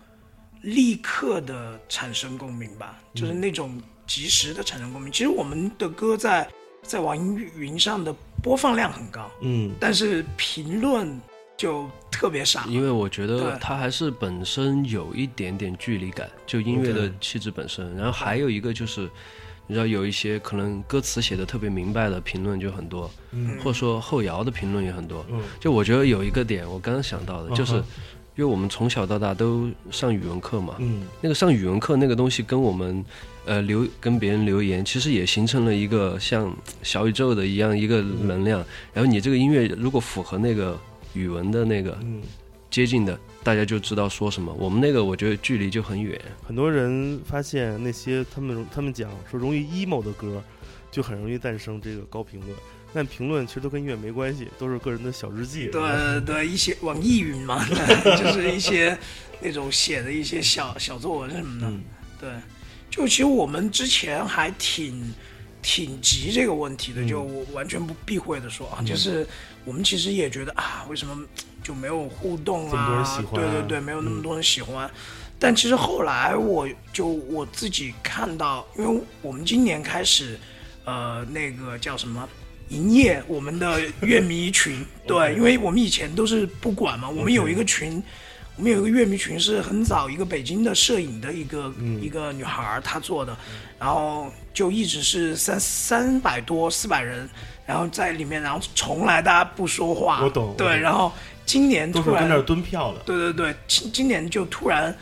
[0.64, 5.12] 立刻的产生共鸣吧，就是那种及时的产生共鸣。
[5.12, 6.48] 其实我们的歌在
[6.82, 11.20] 在网易云上的播放量很高，嗯，但是评论
[11.56, 12.66] 就特别少。
[12.68, 17.96] 因为我觉得它还是本身有一点点距离感，就音乐的气质本身。
[17.96, 19.10] 然后还有一个就是，
[19.68, 25.26] 你知道有一些可能歌词写的特别明白的评论就很多，嗯或者说后摇的评论也很多。
[25.30, 27.82] 嗯就我觉得有一个点，我刚刚想到的，就是
[28.36, 33.06] 因为我们从小到大都上语文课嘛，嗯那个上语文课那个东西跟我们
[33.46, 38.66] 呃留跟别人留言，其实也形成了一个像小宇宙的一样一个能量。
[38.92, 40.80] 然后你这个音乐如果符合那个
[41.14, 42.22] 语文的那个嗯，
[42.72, 44.52] 接近的，大家就知道说什么。
[44.54, 46.20] 我们那个我觉得距离就很远。
[46.44, 50.42] 很多人发现那些他们他们讲说容易 emo 的歌，
[50.92, 52.52] 就很容易诞生这个高评论。
[52.94, 55.68] 但评论其实都跟音乐没关系，都是个人的小日记。
[55.68, 57.66] 对对，一些网易云嘛，
[58.06, 58.98] 就是一些
[59.42, 61.68] 那种写的一些小小作文什么的。
[61.68, 61.82] 嗯
[62.20, 62.30] 对，
[62.90, 65.14] 就其实我们之前还挺
[65.62, 69.28] 挺急这个问题的，嗯就我完全不避讳的说啊，就是
[69.66, 71.18] 我们其实也觉得啊，为什么
[71.64, 72.72] 就没有互动？
[72.72, 74.90] 啊对对对，没有那么多人喜欢。
[75.40, 80.40] 但其实后来我就我自己看到，因为我们今年开始，
[80.86, 82.30] 呃，那个叫什么？
[82.74, 88.02] 营业我们的乐迷群，对，因为我们以前都是不管嘛，我们有一个群，
[88.56, 92.02] 我们有一个乐迷群是很早一个北京的摄影的一个、嗯。
[92.02, 93.36] 一个女孩儿她做的，
[93.80, 97.30] 然后就一直是三三百多四百人，
[97.66, 101.12] 然后在里面，然后从来大家不说话，我懂对，然后
[101.46, 103.02] 今年突然都是跟那儿蹲票了。
[103.06, 104.94] 对对对，今今年就突然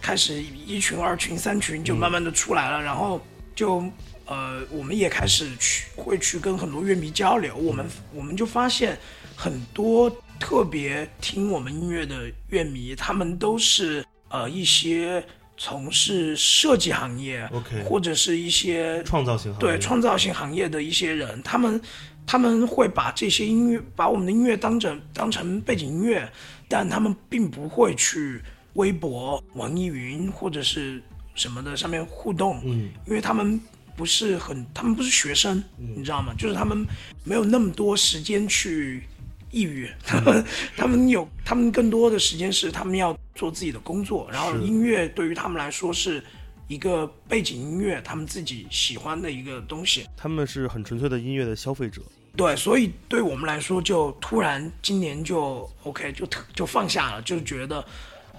[0.00, 3.20] 开始一群、二群、三群就慢慢的出来了，然后
[3.54, 3.82] 就
[4.30, 8.96] 呃，我们也开始去会去跟很多乐迷交流，我们我们就发现
[9.34, 10.08] 很多
[10.38, 15.20] 特别听我们音乐的乐迷，他们都是呃一些
[15.56, 19.66] 从事设计行业 OK 或者是一些创造型行业。
[19.66, 21.80] 对创造性行业的一些人，他们
[22.24, 26.30] 他们会把这些音乐，把我们的音乐当成当成背景音乐，
[26.68, 28.40] 但他们并不会去
[28.74, 31.02] 微博、网易云或者是
[31.34, 33.60] 什么的上面互动，嗯，因为他们
[34.00, 36.32] 不是很，他们不是学生，你知道吗？
[36.38, 36.86] 就是他们
[37.22, 39.02] 没有那么多时间去
[39.50, 40.44] 抑郁， 他们
[40.74, 46.24] 他们有他们更多的时间是他们要做自己的工作，然后音乐对于他们来说是
[46.66, 50.06] 一个背景音乐，他们自己喜欢的一个东西。
[50.16, 52.00] 他们是很纯粹的音乐的消费者。
[52.34, 57.84] 对，所以对我们来说，就突然今年就 OK，就特就放下了，就觉得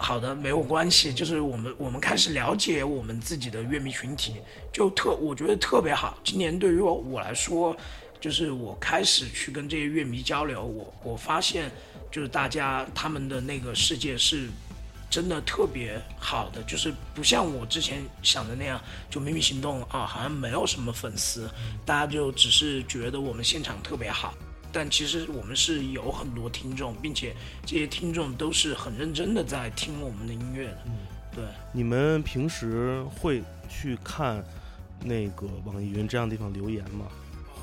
[0.02, 4.34] 好的，没有关系，就是我们我们开始了解我们自己的乐迷群体，
[4.74, 6.18] 就特我觉得特别好。
[6.24, 7.78] 今年对于我我来说，
[8.20, 11.72] 就是我开始去跟这些乐迷交流，我我发现
[12.12, 14.50] 就是大家他们的那个世界是
[15.08, 21.48] 真的特别好的，就是不像我之前想的那样，就秘密行动啊，好像没有什么粉丝，
[21.86, 24.34] 大家就只是觉得我们现场特别好。
[24.72, 30.78] 但其实我们是有很多听众，并且这些听众都是很认真的在听我们的音乐的。
[31.36, 34.44] 对，你们平时会去看
[35.04, 37.06] 那个网易云这样的地方留言吗？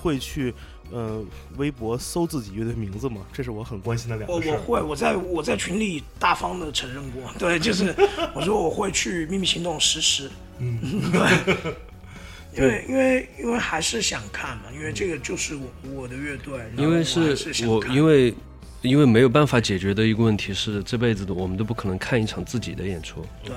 [0.00, 0.54] 会去
[0.92, 1.24] 呃
[1.56, 3.26] 微博搜自己乐队名字吗？
[3.32, 4.48] 这是我很关心的两个事。
[4.48, 7.94] 我我会我在我在群里大方的承认过，对，就是
[8.32, 10.80] 我说我会去秘密行动实时，嗯，
[11.10, 11.74] 对。
[12.58, 18.34] 因为因为因为还是想看嘛，因为这个就是我我的乐队，因为我是我因为
[18.82, 23.54] 因为没有办法解决的一个问题是，这辈子的我们都不可能看一场自己的演出，对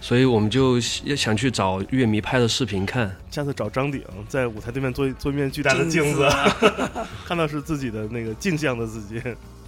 [0.00, 3.12] 所以我们就也想去找乐迷拍的视频看。
[3.30, 9.20] 下次找张鼎在舞台对面做一做一面巨大的镜子，啊 看到是自己的那个镜像的自己，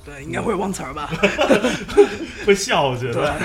[0.04, 1.10] 对，应该会忘词儿吧？
[2.46, 3.36] 会笑，我觉对得。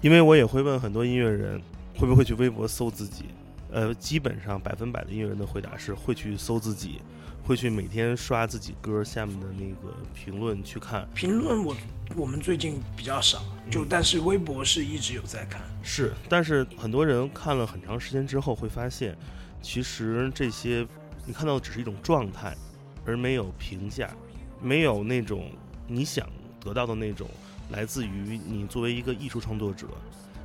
[0.00, 1.60] 因为我也会问很多音乐人，
[1.98, 3.24] 会不会去微博搜自己？
[3.70, 7.00] 呃，基本上百分百的音乐人的回答是会去搜自己，
[7.42, 11.06] 会去每天刷自己歌下面的那个评论去看。
[11.14, 11.76] 评论我
[12.14, 15.62] 我们最近比较少，就但是微博是一直有在看。
[15.82, 19.16] 是，但是很多人看了很长时间之后会发现，
[19.60, 20.86] 其实这些
[21.26, 22.56] 你看到的只是一种状态，
[23.04, 24.10] 而没有评价，
[24.62, 25.50] 没有那种
[25.88, 26.28] 你想
[26.60, 27.28] 得到的那种
[27.70, 29.88] 来自于你作为一个艺术创作者，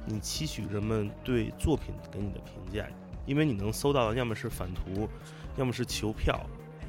[0.05, 2.87] 你期许人们对作品给你的评价，
[3.25, 5.07] 因为你能搜到的要么是反图，
[5.57, 6.39] 要么是求票，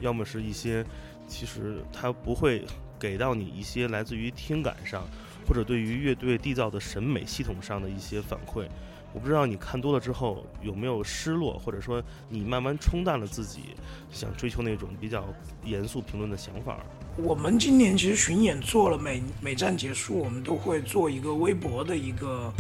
[0.01, 0.85] 要么是一些
[1.27, 2.65] 其实它不会
[2.99, 5.05] 给到你一些来自于听感上。
[5.45, 8.65] 或者对于乐队缔造的审美系统上的一些反馈。
[9.13, 13.75] 我不知道你看多了之后有没有失落，或者说你慢慢冲淡了自己
[14.13, 15.27] 想追求那种比较
[15.65, 16.79] 严肃评论的想法。
[17.17, 22.53] 我们今年其实巡演做了每每站结束，我们都会做一个微博的一个，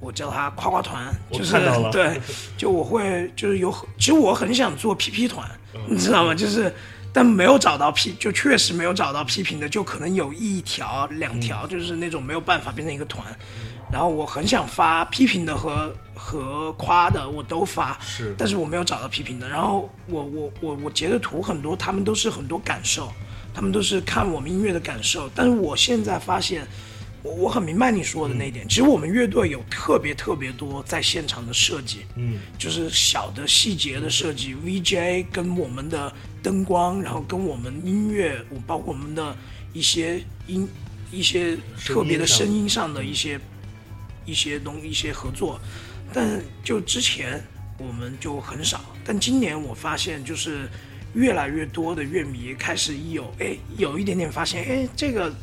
[0.00, 1.56] 我叫它夸夸团，就是
[1.92, 2.20] 对，
[2.56, 6.34] 就我会就是有，其实我很想做 PP 团，嗯你知道吗？
[6.34, 6.74] 就是
[7.12, 13.24] 但没有找到批，就确实没有找到批评的，就可能有一条两条，就是那种没有办法变成一个团。
[13.92, 19.48] 然后我很想发批评的和和夸的，我都发，是但是我没有找到批评的。
[19.48, 23.12] 然后我我我我截的图很多，他们都是很多感受，
[23.52, 25.28] 他们都是看我们音乐的感受。
[25.34, 26.64] 但是我现在发现，
[27.22, 28.68] 我我很明白你说的那一点。
[28.68, 36.12] 其实我们乐队有特别特别多在现场的设计，嗯，就是小的细节的设计，VJ 跟我们的
[36.42, 39.36] 灯光，然后跟我们音乐，我包括我们的
[39.72, 40.66] 一些音
[41.12, 43.38] 一些特别的声音上的一些
[44.24, 45.60] 一些东一些合作，
[46.12, 47.44] 但就之前
[47.78, 50.68] 我们就很少，但今年我发现就是
[51.14, 55.34] 越来越多的乐迷开始有哎有一点点发现哎这个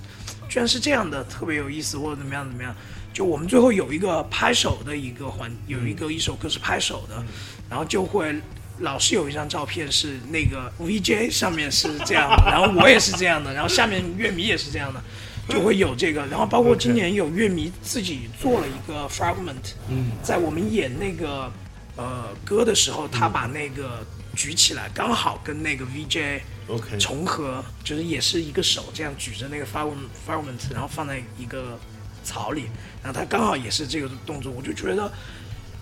[0.50, 2.76] 居然是这样的，特别有意思或者怎么样怎么样。
[3.14, 7.24] 就我们最后有一个拍手的一个环，有一个一首歌是拍手的，
[7.70, 8.36] 然后就会
[8.80, 15.02] 老是有一张照片是那个 VJ 上面是这样的， 然后我也是这样的，然后下面乐迷也是这样的，
[15.50, 16.28] 就会有这个。
[16.28, 19.74] 然后包括今年有乐迷自己做了一个 fragment，
[20.22, 21.52] 在我们演那个
[21.96, 24.06] 呃歌的时候，他把那个
[24.38, 31.78] 举起来，刚好跟那个 VJ OK，重合，就是也是一个手这样举着那个 fragment，然后放在一个
[32.24, 32.66] 槽里，
[33.02, 35.12] 然后他刚好也是这个动作，我就觉得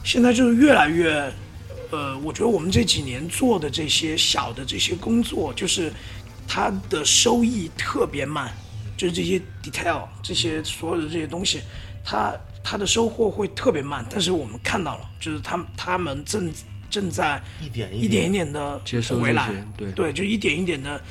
[0.06, 1.30] 现在就是越来越，
[1.92, 5.92] 呃，我觉得我们这几年做的这些小的这些工作，就是
[6.48, 8.50] 它的收益特别慢，
[8.96, 11.62] 就是这些 detail 这些所有的这些东西，
[12.06, 12.34] 它
[12.64, 16.50] 它的收获会特别慢，但是我们看到了，就是他们他们正
[16.96, 19.92] 正在一点一点一点的接受回来，对。
[19.92, 21.02] 对，就一点一点的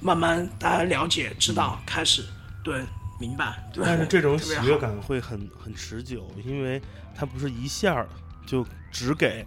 [0.00, 2.24] 慢慢大家了解、知道、开始
[2.64, 2.82] 对
[3.20, 6.82] 明白，对但是这种喜悦感会很很持久，因为
[7.14, 8.04] 它不是一下
[8.44, 9.46] 就只给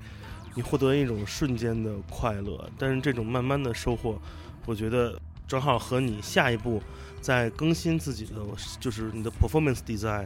[0.55, 4.17] 你获得一种瞬间的快乐，但是这种慢慢的收获，
[4.65, 6.81] 我觉得正好和你下一步
[7.19, 8.35] 在更新自己的，
[8.79, 10.25] 就是你的 performance design，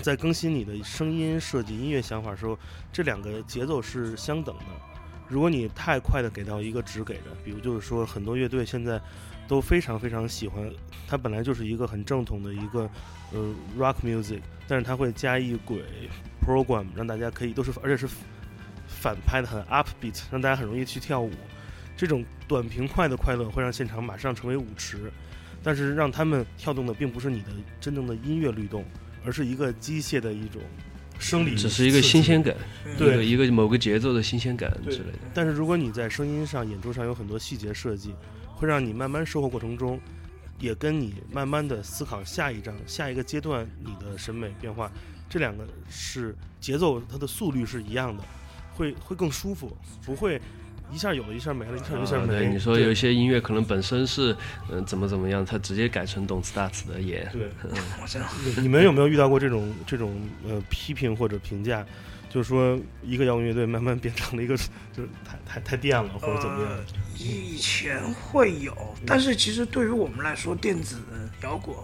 [0.00, 2.58] 在更新你的声音设计、音乐想法的时候，
[2.92, 4.64] 这两个节奏是相等的。
[5.28, 9.00] 如果你太快的给到一个只给的，比如就是说很多乐队现在
[9.46, 10.70] 都非常非常喜欢，
[11.06, 12.88] 它本来就是一个很正统的一个
[13.32, 15.82] 呃 rock music，但是它会加一轨
[16.40, 18.08] program，让大家可以都是而且是
[18.86, 21.30] 反拍的很 upbeat，让大家很容易去跳舞。
[21.94, 25.12] 这种短平快的快乐会让现场马上成为舞池，
[25.62, 28.82] 但是让他们跳动的并不是你的真正的音乐律动，
[29.28, 30.62] 而而是一个机械的一种
[31.18, 32.42] 生理，只是一个新鲜。
[32.42, 32.56] 感，
[32.96, 33.26] 对。
[33.26, 35.18] 一个某个节奏的新鲜感之类的。
[35.34, 38.14] 但是如果你在声音上、演出上有很多细节设计，
[38.56, 40.00] 会让你慢慢收获过程中，
[40.58, 44.90] 也跟你慢慢的思考下一章、下一个阶段你的审美变化，
[45.28, 48.24] 这两个是节奏，它的速率是一样的，
[48.72, 49.76] 会会更舒服，
[50.06, 50.40] 不会
[50.92, 52.38] 一下有了一下没了，一下有一下啊，没。
[52.38, 54.36] 对，你说有一些音乐可能本身是
[54.70, 57.28] 嗯、怎么怎么样，它直接改成动次打次的也。
[57.32, 57.48] 对，
[58.02, 58.26] 我知道。
[58.60, 61.84] 你们有没有遇到过这种这种呃批评或者评价？
[62.30, 64.54] 就是说，一个摇滚乐队慢慢变成了一个，
[64.92, 66.72] 就是太太太电了，或者怎么样？
[66.72, 66.84] 呃
[67.16, 70.98] 以前会有，但是其实对于我们来说，电子
[71.42, 71.74] 摇滚，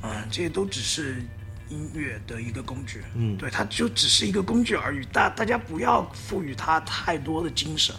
[0.00, 1.22] 啊、这些都只是
[1.68, 3.02] 音乐的一个工具。
[3.16, 5.04] 嗯对，它就只是一个工具而已。
[5.12, 7.94] 大大家不要赋予它太多的精神，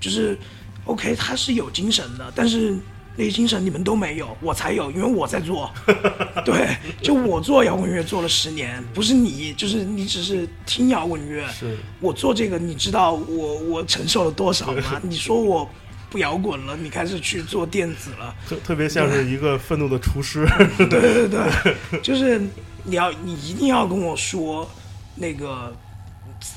[0.00, 0.36] 就是
[0.84, 2.76] ，OK，它是有精神的，但是
[3.16, 5.72] 那些精神你们都没有，我才有，因为我在做。
[6.44, 11.46] 对，就我做摇滚乐做了十年，不是你，就是你只是听摇滚乐。
[11.48, 15.00] 是我做这个，你知道我我承受了多少吗？
[15.04, 15.70] 你说我
[16.10, 20.44] 不摇滚了，你开始去做电子了，特特别像是一个愤怒的厨师。
[20.76, 22.40] 对对对， 就是
[22.84, 24.68] 你要你一定要跟我说
[25.14, 25.74] 那个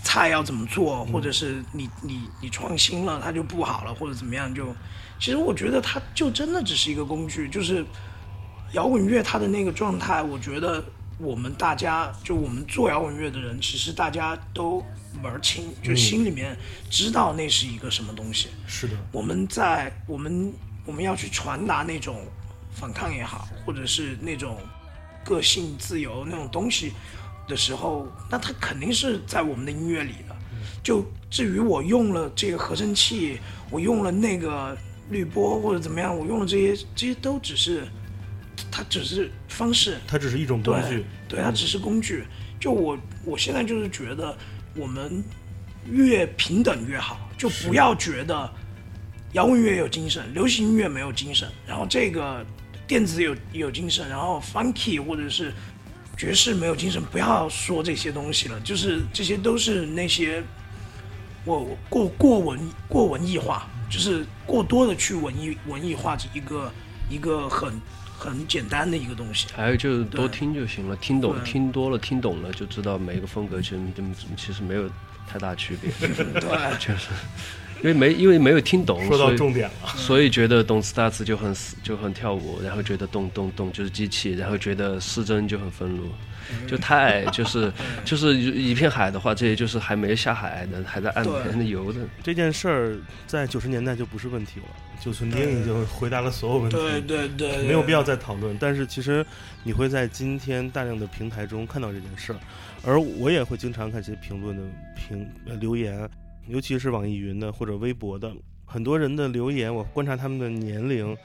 [0.03, 4.75] 菜要怎么做，或者是你你你创新了它就不好了，或者怎么样就，
[5.19, 7.86] 其实我觉得它就真的只是一个工具，就是
[8.73, 10.84] 摇滚乐它的那个状态，我觉得
[11.17, 14.84] 我们大家就我们做摇滚乐的人，其实大家都
[15.21, 16.57] 门儿清，就心里面
[16.89, 18.49] 知道那是一个什么东西。
[18.67, 20.51] 是的，我们在我们
[20.86, 22.25] 我们要去传达那种
[22.73, 24.57] 反抗也好，或者是那种
[25.28, 26.93] 个性自由那种东西
[27.47, 30.36] 的时候，那它肯定是在我们的音乐里的。
[30.82, 34.78] 就至于我用了这个合成器，我用了那个
[35.09, 37.86] 滤波或者怎么样，我用了这些，这些都只是
[38.71, 41.05] 它只是方式，它只是一种工对具。
[41.28, 42.23] 对，它只是工具。
[42.57, 44.36] 就我我现在就是觉得，
[44.75, 45.21] 我们
[45.86, 48.49] 越平等越好，就不要觉得
[49.34, 52.45] 摇滚乐有精神，流行音乐没有精神，然后这个
[52.88, 55.53] 电子有有精神，然后 funky 或者是
[56.15, 60.41] 爵士没有精神，不要说这些东西了，就是这些都是那些
[61.43, 66.71] 我我过过文过文艺化，就是过多的去文艺文艺化这一个
[67.09, 67.73] 一个很
[68.17, 69.47] 很简单的一个东西。
[69.53, 74.03] 还有就是多听就行了，听懂听多了听懂了就知道每个风格其实就
[74.35, 74.89] 其实没有
[75.27, 77.09] 太大区别，对，就是
[77.82, 86.09] 因为没因为没有听懂，说到重点了，所以觉得动次打次就很死就很跳舞，然后觉得动动动就是机器，然后觉得失真就很愤怒，
[86.67, 87.71] 就太就是
[88.03, 91.99] 就是一片海的话，这些就是还没下海的，还在岸对边游的。
[92.23, 94.65] 这件事儿在九十年代就不是问题了。
[94.99, 98.57] 九寸钉已经回答了所有问题，对对对，没有必要再讨论。
[98.59, 99.23] 但是其实
[99.63, 102.39] 你会在今天大量的平台中看到这件事儿，
[102.84, 104.63] 而我也会经常看一些评论的
[104.95, 106.09] 评呃留言，
[106.47, 108.33] 尤其是网易云的或者微博的
[108.65, 111.15] 很多人的留言，我观察他们的年龄，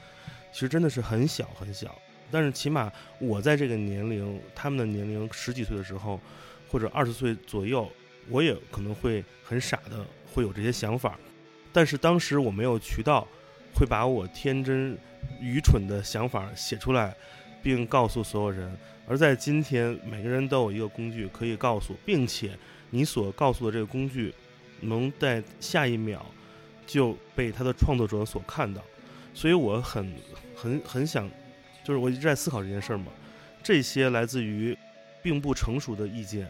[0.51, 1.93] 其实真的是很小很小。
[2.29, 6.19] 但是起码我在这个年龄，他们的年龄十几岁的时候，
[6.69, 7.89] 或者二十岁左右，
[8.29, 11.19] 我也可能会很傻的会有这些想法，
[11.71, 13.27] 但是当时我没有渠道。
[13.75, 14.95] 会把我天真、
[15.41, 17.11] 愚蠢的想法写出来，
[17.63, 18.71] 并告诉所有人。
[19.07, 22.51] 而在今天，每个人都有一个工具可以告诉，并且
[22.91, 24.31] 你所告诉的这个工具，
[24.83, 26.25] 能在下一秒
[26.85, 28.81] 就被他的创作者所看到。
[29.33, 30.13] 所以我很、
[30.55, 31.29] 很、很想，
[31.83, 33.07] 就是我一直在思考这件事儿嘛。
[33.63, 34.77] 这些来自于
[35.21, 36.47] 并不成熟的意见，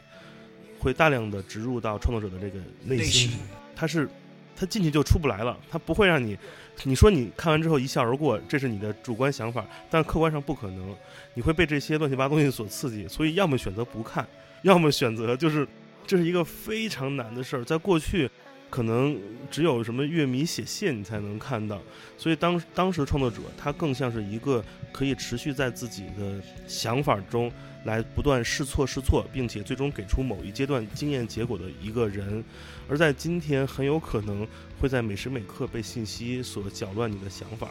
[0.79, 3.39] 会大量的植入到创作者的这个内内心心。
[3.75, 4.09] 他是
[4.55, 6.37] 他进去就出不来了，他不会让你，
[6.83, 10.95] 你说你看完之后一笑而过，这是你的主观想法，但是客观上不可能，
[11.35, 14.27] 你会被这些乱七八糟东西所刺激，所以要么选择不看，
[14.63, 15.67] 要么选择就是
[16.05, 18.29] 这是一个非常难的事儿，在过去。
[18.69, 19.15] 可能
[19.51, 21.79] 只有什么乐迷写信你才能看到，
[22.17, 27.51] 所以当当时的创作者他更像是一个可以持续在自己的想法中
[27.85, 32.43] 来不断试错试错，并且最终给出某一阶段经验结果的一个人。
[32.89, 34.47] 而在今天，很有可能
[34.79, 37.67] 会在每时每刻被信息所搅乱你的想法。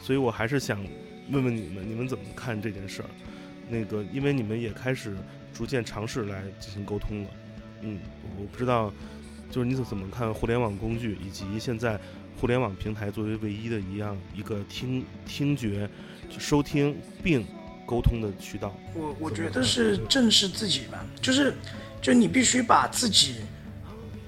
[0.00, 0.82] 所以我还是想
[1.28, 3.08] 问问你们，你们怎么看这件事儿？
[3.68, 5.14] 那个，因为你们也开始
[5.52, 7.30] 逐渐尝试来进行沟通了。
[7.82, 7.98] 嗯，
[8.38, 8.92] 我不知道，
[9.50, 11.98] 就是你怎么看互联网工具以及现在
[12.40, 15.88] 互联网平台作为唯一的一样一个听听觉、
[16.38, 17.46] 收听并
[17.86, 18.74] 沟通的渠道？
[18.94, 21.54] 我我觉得是正视自己吧，就是，
[22.02, 23.36] 就你必须把自己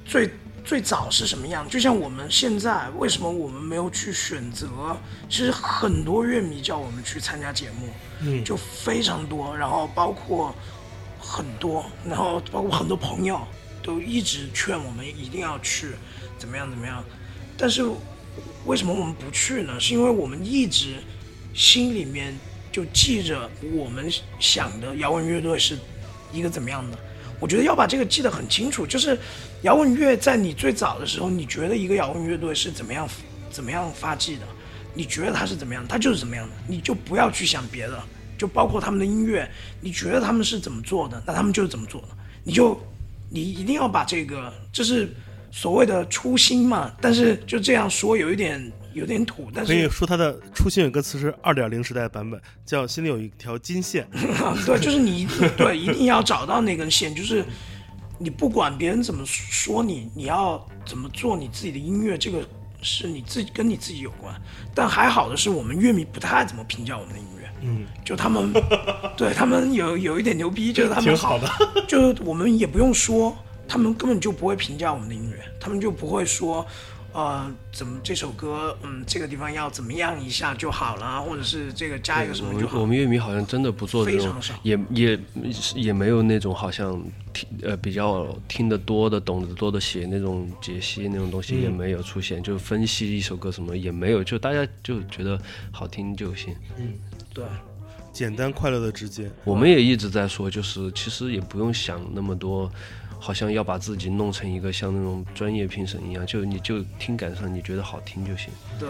[0.04, 0.30] 最
[0.64, 4.68] 最早是什么样，就像我们现在为什么我们没有去选择？
[5.28, 7.88] 其实很多乐迷叫我们去参加节目，
[8.20, 10.54] 嗯就非常多，然后包括
[11.30, 13.38] 很多，然后包括很多朋友
[13.82, 15.90] 都一直劝我们一定要去，
[16.38, 17.04] 怎么样怎么样。
[17.58, 17.84] 但是
[18.64, 19.78] 为什么我们不去呢？
[19.78, 20.94] 是因为我们一直
[21.52, 22.34] 心里面
[22.72, 24.10] 就记着我们
[24.40, 25.78] 想的摇滚乐队是
[26.32, 26.98] 一个怎么样的。
[27.38, 29.16] 我觉得要把这个记得很清楚，就是
[29.62, 33.06] 摇滚乐在你最早的时候，你觉得一个摇滚乐队是怎么样
[33.50, 34.42] 怎么样发迹的，
[34.94, 38.02] 你觉得它是怎么样，它就是怎么样的，你就不要去想别的，
[38.38, 42.08] 就包括他们的音乐，你觉得他们是怎么做的，那他们就是怎么做的，
[42.44, 42.80] 你就
[43.28, 45.12] 你一定要把这个，这是
[45.50, 46.90] 所谓的初心嘛。
[47.00, 54.08] 但是就这样说有一点有点土，但是可以说他的初心有个词是二点零时代版本，叫心里有一条金线。
[54.64, 55.26] 对，就是你
[55.56, 57.44] 对一定要找到那根线，就是
[58.18, 62.42] 你不管别人怎么说你，你要怎么做你自己的音乐，这个
[62.82, 64.34] 是你自己跟你自己有关。
[64.74, 68.52] 但还好的是我们乐迷不太怎么评价我们的音乐，嗯，就他们
[69.16, 71.48] 对他们有有一点牛逼，就是他们挺好的。
[71.88, 73.36] 就我们也不用说，
[73.66, 76.66] 他们根本就不会评价我们的音乐，他们就不会说，
[77.12, 82.74] 呃，怎么这首歌，嗯，这个地方要怎么样一下就好了，或者是这个加一个什么就好。
[82.74, 85.18] 们我们乐迷好像真的不做这种非常少，也也
[85.74, 87.02] 也没有那种好像
[87.32, 95.40] 听呃比较听得多的、懂得多的写那种解析那种东西也没有出现，就分析一首歌什么也没有，就大家就觉得
[95.72, 96.54] 好听就行。
[97.38, 97.46] 对，
[98.12, 99.30] 简单快乐的直接。
[99.44, 102.70] 我们也一直在说，就是其实也不用想那么多，
[103.20, 108.50] 好像要把自己弄成一个像那种专业评审一样，就你就听感上你觉得好听就行。
[108.78, 108.88] 对。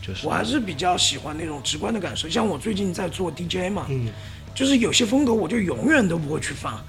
[0.00, 4.08] 就是我还是比较喜欢那种直观的感受，像我最近在做 DJ 嘛，嗯，
[4.54, 6.80] 就是有些风格我就永远都不会去放，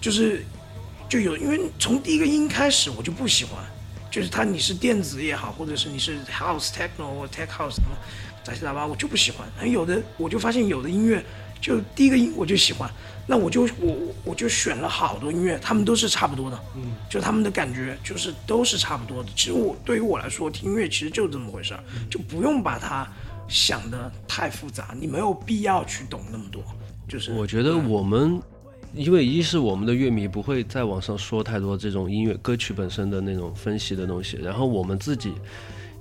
[0.00, 0.42] 就是
[1.08, 3.62] 就有因为从第一个音开始我就不喜欢，
[4.10, 7.96] 就是它你是电子也好，或者是你是 house techno 或 tech house 什么
[8.44, 9.48] 杂七杂八，我就不喜欢。
[9.56, 11.24] 还有的我就发现有的音乐
[11.60, 12.90] 就第一个音我就喜欢，
[13.26, 19.28] 那我就我我我就选了好多音乐，他们都是差不多的，嗯，就他们的感觉就是都是差不多的。
[19.34, 23.08] 其实我对于我来说听音乐其实就这么回事儿，就不用把它
[23.48, 26.62] 想的太复杂，你没有必要去懂那么多。
[27.08, 28.40] 就是我觉得我们，
[28.92, 35.32] 因为一是我们的乐迷不会在网上说太多这种音乐歌曲本身的那种分析的东西，然后我们自己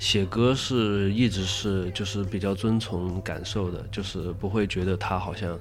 [0.04, 5.58] 写歌是一直是就是比较遵从感受的，就是不会觉得它好像。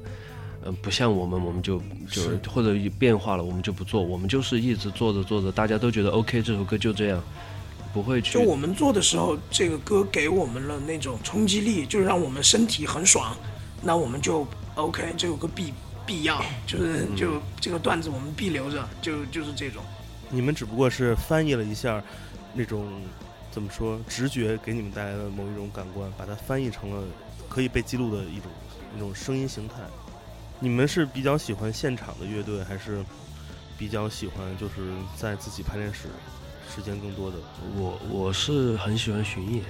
[0.64, 7.22] 嗯，不像我们，我们就就或者变化了，我们就不做，我们就是一直做着做着，大家都觉得 OK，这首歌就这样，
[7.93, 13.36] 不会去就我们做的时候，这个歌给我们了那种冲击力，就让我们身体很爽，
[13.80, 15.72] 那我们就 OK，这首歌必
[16.07, 19.82] 必要，就是就这个段子我们必留着，就就是这种。
[20.30, 22.01] 你们只不过是翻译了一下
[22.55, 22.86] 那种
[23.53, 27.05] 怎么说直觉给你们带来的某一种感官，把它翻译成了
[27.50, 28.50] 可以被记录的一种
[28.96, 29.74] 一种声音形态。
[30.59, 33.05] 你们是比较喜欢现场的乐队，还是
[33.76, 36.09] 比较喜欢就是在自己排练室
[36.74, 37.36] 时间更多的？
[37.76, 39.62] 我我是很喜欢巡演，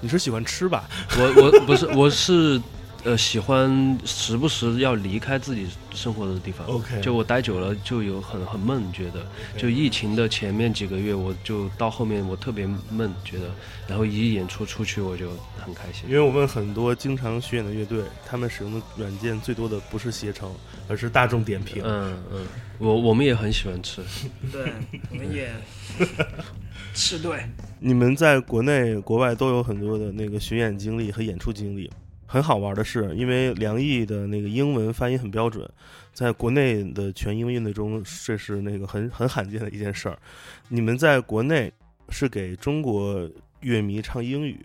[0.00, 0.88] 你是喜欢吃吧？
[1.16, 2.60] 我我不是我是
[3.04, 6.66] 呃喜欢时不时要离开自己生活的地方。
[6.66, 9.26] OK 就我待久了就有很很闷，觉得
[9.58, 13.50] 就疫情的前面几个月，我就到后面我特别闷，觉得
[13.86, 15.28] 然后一演出出去我就
[15.58, 16.14] 很开心因。
[16.14, 20.50] 为我问很多经常巡演的乐队，他们使用的软件最多的不是携程，
[20.88, 21.82] 而是大众点评。
[21.84, 22.46] 嗯嗯，
[22.78, 24.02] 我我们也很喜欢吃，
[24.50, 24.72] 对，
[25.10, 25.52] 我们也
[26.94, 27.44] 是对，
[27.80, 31.90] 你们在国内、国外都有很多的那个巡演经历和演出经历。
[32.34, 35.70] 很好玩的是，因为梁毅的那个英文发音很标准，
[36.12, 40.18] 在国内的全英文乐队中，这是那个很很罕见的一件事儿。
[40.66, 41.72] 你们在国内
[42.08, 43.30] 是给中国
[43.60, 44.58] 乐迷唱英语，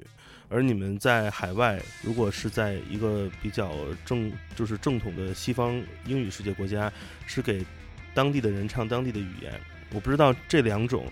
[0.48, 3.72] 而你们在海外，如果是在一个比较
[4.04, 6.92] 正就是正统的西方英语世界国家，
[7.28, 7.64] 是给
[8.16, 9.54] 当地的人唱当地的语言。
[9.94, 11.06] 我不知道这两种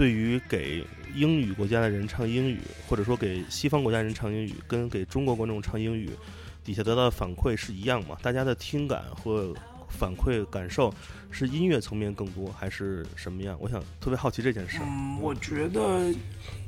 [0.00, 0.82] 对于给
[1.14, 6.08] 英语国家的人唱英语，或者说给西方国家人唱英语，跟给中国观众唱英语，
[6.64, 8.16] 底下得到的反馈是一样吗？
[8.22, 9.54] 大家的听感和
[9.90, 10.90] 反馈感受
[11.30, 13.54] 是音乐层面更多，还是什么样？
[13.60, 14.78] 我想特别好奇这件事。
[14.80, 16.10] 嗯，我觉得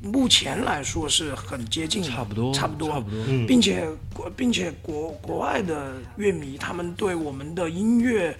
[0.03, 3.19] 目前来说是很接近，差不多差不多，差不多。
[3.27, 8.37] 嗯并且国并且国国外的乐迷，他们对我们的音乐，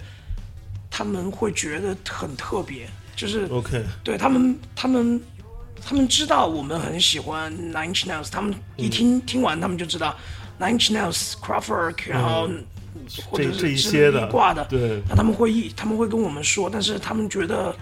[0.88, 5.20] 他们会觉得很特别，就是，OK，对他们，他们，
[5.84, 10.16] 他们知道我们很喜欢 Nine Inch Nails，他们一听、听完，他们就知道
[10.58, 12.48] Nine Inch Nails、Crawford，然后、
[13.30, 15.02] 或者这这一是些的一挂的，对。
[15.08, 17.74] 那他们会一他们会跟我们说，但是他们觉得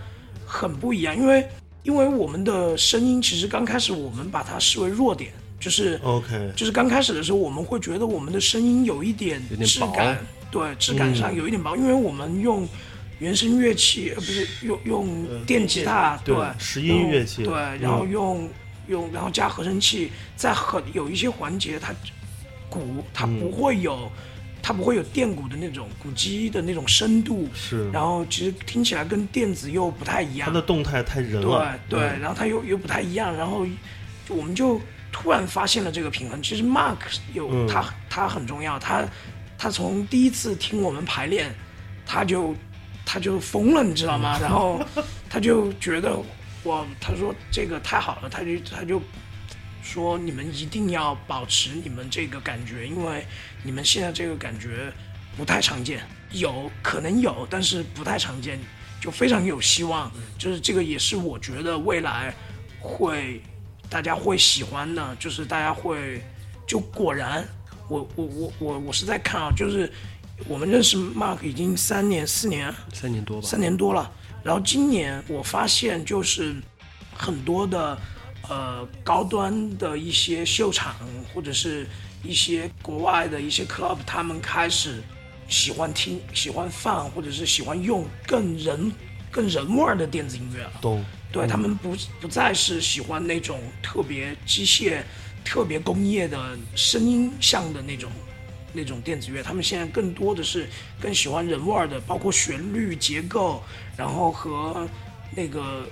[0.44, 1.48] 很不一样，因为
[1.82, 5.98] 因为我们的声音其实刚开始我们把它视为弱点，就是。
[6.02, 10.18] ，OK，就是刚开始的时候，我们会觉得我们的声音有一点质感，
[10.50, 12.68] 对质感上有一点薄，因为我们用
[13.22, 17.44] 原声乐器，呃，不是用用电吉他，对对，拾音乐器。
[17.44, 18.50] 对，嗯然后用
[18.88, 21.94] 用然后加合成器，在很有一些环节，它
[22.68, 23.38] 鼓它嗯。
[23.40, 24.10] 不会有。
[24.64, 27.90] 它不会有电鼓的那种鼓机的那种深度，是。
[27.90, 30.46] 然后其实听起来跟电子又不太一样。
[30.46, 33.66] 它的动态太人了，对，对然后它又又不太一样，然后
[34.24, 36.40] 就我们就突然发现了这个平衡。
[36.40, 36.98] 其实 Mark
[37.34, 37.66] 有、嗯。
[37.66, 39.04] 他他很重要，他
[39.58, 41.52] 他从第一次听我们排练，
[42.06, 42.54] 他就
[43.04, 44.38] 他就疯了，你知道吗？
[44.40, 44.80] 然后
[45.28, 46.16] 他就觉得
[46.62, 49.00] 我，他说这个太好了，他就他就
[49.82, 53.26] 说你们一定要保持你们这个感觉，因为
[53.62, 54.92] 你们现在这个感觉
[55.36, 58.58] 不太常见，有可能有，但是不太常见，
[59.00, 60.10] 就非常有希望。
[60.38, 62.32] 就是这个也是我觉得未来
[62.80, 63.42] 会
[63.90, 66.22] 大家会喜欢的，就是大家会
[66.66, 67.44] 就果然，
[67.88, 69.92] 我我我我我是在看啊，就是
[70.48, 74.10] 我们认识 Mark 已经三年四年三年多吧，三年多了。
[74.42, 76.54] 然后今年我发现，就是
[77.14, 77.98] 很多的
[78.48, 80.96] 呃高端的一些秀场，
[81.32, 81.86] 或者是
[82.24, 85.02] 一些国外的一些 club，他们开始
[85.48, 88.92] 喜欢听、喜欢放，或者是喜欢用更人、
[89.30, 90.72] 更人味儿的电子音乐了。
[90.80, 95.02] 懂，对他们不不再是喜欢那种特别机械、
[95.44, 98.10] 特别工业的声音像的那种
[98.72, 100.66] 那种电子乐，他们现在更多的是
[101.00, 103.62] 更喜欢人味儿的，包括旋律结构，
[103.96, 104.88] 然后和
[105.34, 105.86] 那个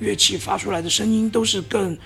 [0.00, 1.96] 乐器发出来的声音都是更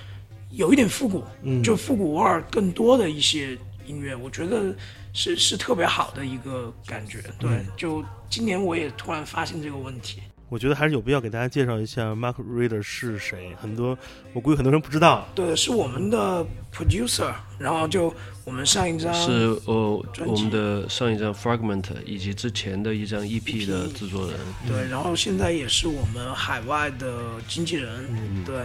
[0.51, 3.57] 有一点复古，嗯就复古味儿更多的一些
[3.87, 4.75] 音乐，我觉得
[5.13, 7.23] 是是特别好的一个感觉。
[7.39, 10.21] 对，嗯就今年我也突然发现这个问题。
[10.51, 13.55] 我觉得还是有必要给大家介绍一下 Mark Reader 是谁。
[13.61, 13.99] 很多
[14.33, 15.29] 我估计很多人不知道。
[15.35, 18.11] 对，是我们的 producer，然后就
[18.49, 28.57] 我们上一张是哦，我们的上一张 Fragment 以及之前的一张 EP 的制作人，对，然后现在也是我们海外的经纪人，对，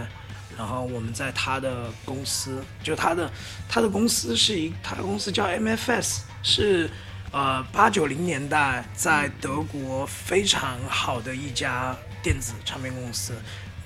[0.56, 3.30] 然后我们在他的公司，就他的
[3.68, 6.88] 他的公司是一，他的公司叫 MFS，是
[7.30, 13.34] 呃八九零年代在德国非常好的一家电子唱片公司，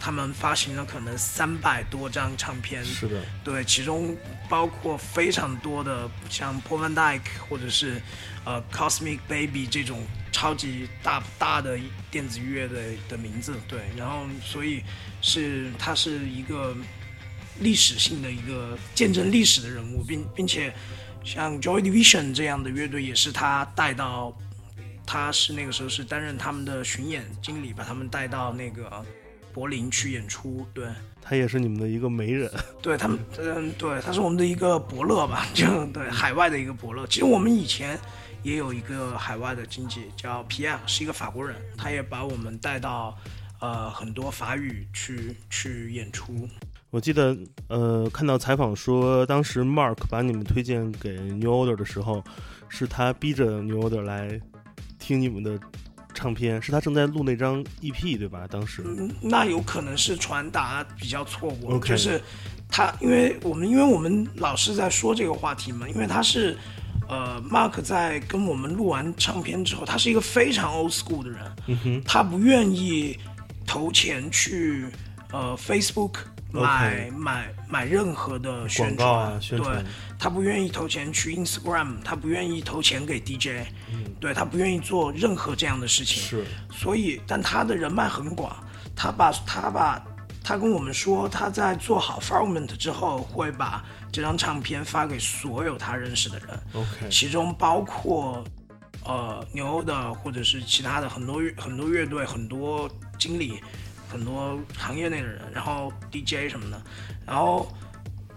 [0.01, 4.17] 他们发行了可能三百多张唱片，是的，对，其中
[4.49, 8.01] 包括非常多的像 Paul Van Dyke 或者是
[8.45, 11.79] 呃 Cosmic Baby 这种超级大大的
[12.11, 14.83] 电子乐的的名字，对，然后所以
[15.21, 16.77] 是他是一个
[17.61, 20.73] 历史性的一个见证历史的人物，并并且
[21.25, 24.33] 像 Joy Division 这样的乐队也是他带到，
[25.05, 29.05] 他是那个时候是担任他们的巡演经理，把他们带到那个
[29.53, 30.87] 柏林去演出，对。
[31.21, 32.51] 他也是你们的一个媒人。
[32.81, 37.07] 对他们，嗯，对，他是我们的一个伯乐吧， 就对海外的一个伯乐。
[37.07, 37.99] 其实我们以前
[38.43, 43.15] 也有一个海外的经纪叫 Pierre，是一个法国人，他也把我们带到
[43.61, 46.49] 呃很多法语去去演出。
[46.91, 47.37] 我记得，
[47.69, 52.25] 呃，看到采访说，当时 Mark 把你们推荐给 New Order 的时候，
[52.71, 54.41] 是他逼着 New Order 来
[54.99, 55.61] 听你们的
[56.19, 58.45] 唱片，是他正在录那张 EP 对吧？
[58.51, 62.21] 当时，嗯，那有可能是传达比较错误就是
[62.69, 66.59] 他，因为我们因为我们老是在说这个话题嘛，因为他是
[67.09, 73.16] 呃，Mark 在跟我们录完唱片之后，他是一个非常 old school 的人，嗯哼，他不愿意
[73.64, 74.87] 投钱去
[75.31, 76.14] 呃 Facebook
[76.51, 79.39] 买买买任何的宣传。
[79.41, 79.85] 对
[80.19, 83.67] 他不愿意投钱去 Instagram，他不愿意投钱给 DJ，、
[84.21, 84.35] 对嗯。
[84.35, 86.23] 他不愿意做任何这样的事情。
[86.23, 88.57] 是，所以，但他的人脉很广，
[88.97, 90.03] 他把他把
[90.43, 96.49] 他跟我们说，他在做好 Fragment 之后，会把这张唱片发给所有他认识的人。
[96.73, 98.43] OK，其中包括
[99.05, 103.63] 呃牛的或者是其他的很多乐很多乐队、很多经理、
[104.09, 106.83] 很多行业内的人，然后 DJ 什么的。
[107.27, 107.71] 然后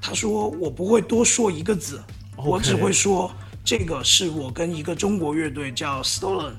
[0.02, 2.02] 他说我不会多说一个字
[2.36, 3.32] 我只会说
[3.64, 6.54] 这个是我跟一个中国乐队叫 Stolen，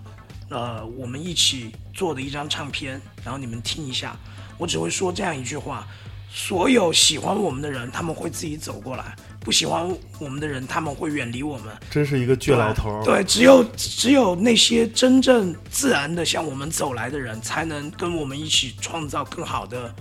[0.49, 4.17] 呃，我们一起做的一张唱片，然后你们听一下。
[4.59, 5.87] 我只会说这样一句话：
[6.31, 9.05] 所有喜欢我们的人，他们会自己走过来；
[9.45, 9.89] 不喜欢
[10.19, 11.75] 我们的人，他们会远离我们。
[11.91, 13.05] 真是一个倔老头儿。
[13.05, 19.93] 对，只有只有那些真正自然的向我们走来的人，才能跟我们一起创造更好的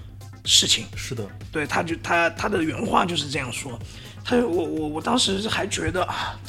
[0.45, 0.85] 事情。
[0.95, 3.77] 是的，对，他就他他的原话就是这样说。
[4.23, 6.39] 他我我我当时还觉得啊，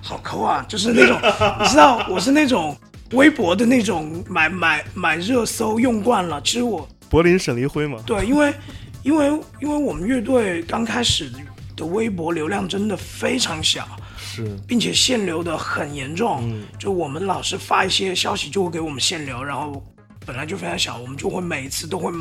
[0.00, 1.18] 好抠啊，就是那种
[1.60, 2.76] 你知道，我是那种
[3.10, 6.40] 微博的那种买买买热搜用惯了。
[6.42, 8.54] 其实我柏林沈黎辉嘛，对，因为
[9.02, 9.26] 因为
[9.60, 11.32] 因为我们乐队刚开始
[11.80, 16.40] 的微博流量真的非常小，是，并且限流的很严重。
[16.42, 19.82] 嗯就我们老是发一些消息就会给我们限流，然后
[20.26, 22.12] 本来就非常小，我们就会每一次都会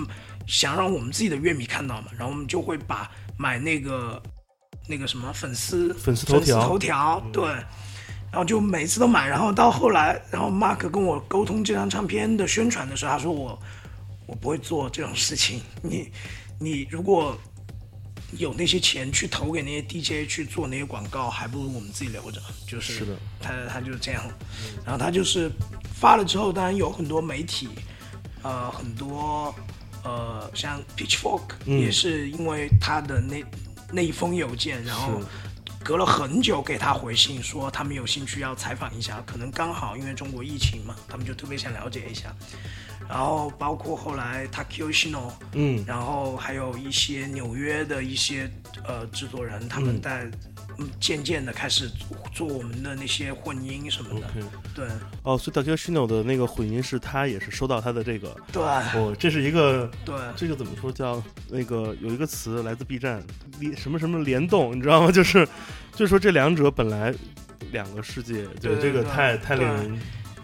[0.47, 4.21] 想让我们自己的乐迷看到嘛，然后我们就会把买那个
[4.87, 7.43] 那个什么粉丝粉丝头条头条对，
[8.31, 13.59] 然后就每次都买，然后到后来，然后 Mark 跟我沟通这张唱片的宣传的时候，他说我
[14.25, 16.11] 我不会做这种事情，你
[16.59, 17.37] 你如果
[18.37, 22.41] 有那些钱去投给那些 DJ 去做那些广告，还不如我们自己留着。
[22.67, 24.23] 就是是的他他就是这样，
[24.85, 25.51] 然后他就是
[25.99, 27.69] 发了之后，当然有很多媒体，
[28.43, 29.53] 呃，很多
[30.03, 33.43] 呃，像 Pitchfork、嗯也是因为他的那
[33.91, 35.19] 那一封邮件，然后
[35.83, 42.33] 隔了很久给他回信说他们有兴趣要采访一下，可能刚好因为中国疫情嘛，他们就特别想了解一下。
[43.07, 45.83] 然后包括后来 Takio Shino，嗯。
[45.87, 48.49] 然后还有一些纽约的一些
[48.85, 50.29] 呃制作人，他们在
[50.77, 51.89] 嗯渐渐的开始
[52.33, 54.27] 做我们的那些混音什么的。
[54.75, 54.87] 对。
[55.23, 58.61] 哦，所以 Takio Shino 的那个混音是他也是收到他的这个，对。
[58.61, 60.15] 哦，这是一个对。
[60.35, 63.23] 这个怎么说叫那个有一个词来自 B 站
[63.59, 65.11] 联什么什么联动，你知道吗？
[65.11, 65.47] 就是
[65.93, 67.13] 就是说这两者本来
[67.71, 69.99] 两个世界，对这个太太令人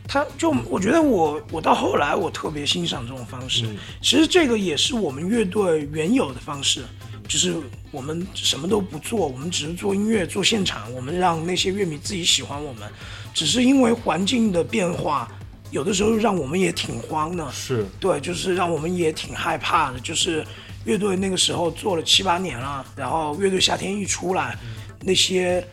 [0.08, 3.66] 他就我觉得我我到后来我特别欣赏这种方式。
[3.66, 6.84] 嗯其实这个也是我们乐队原有的方式，
[7.28, 7.56] 就是
[7.92, 12.88] 我们什么都不做，我们只是做音乐、做现场，我们让那些乐迷自己喜欢我们。
[13.34, 15.30] 只是因为环境的变化，
[15.72, 17.52] 有的时候让我们也挺慌的。
[17.52, 20.00] 是对，就是让我们也挺害怕的。
[20.00, 20.46] 就是
[20.86, 24.58] 乐队那个时候做了七八年了，然后乐队夏天一出来，
[25.02, 25.66] 那些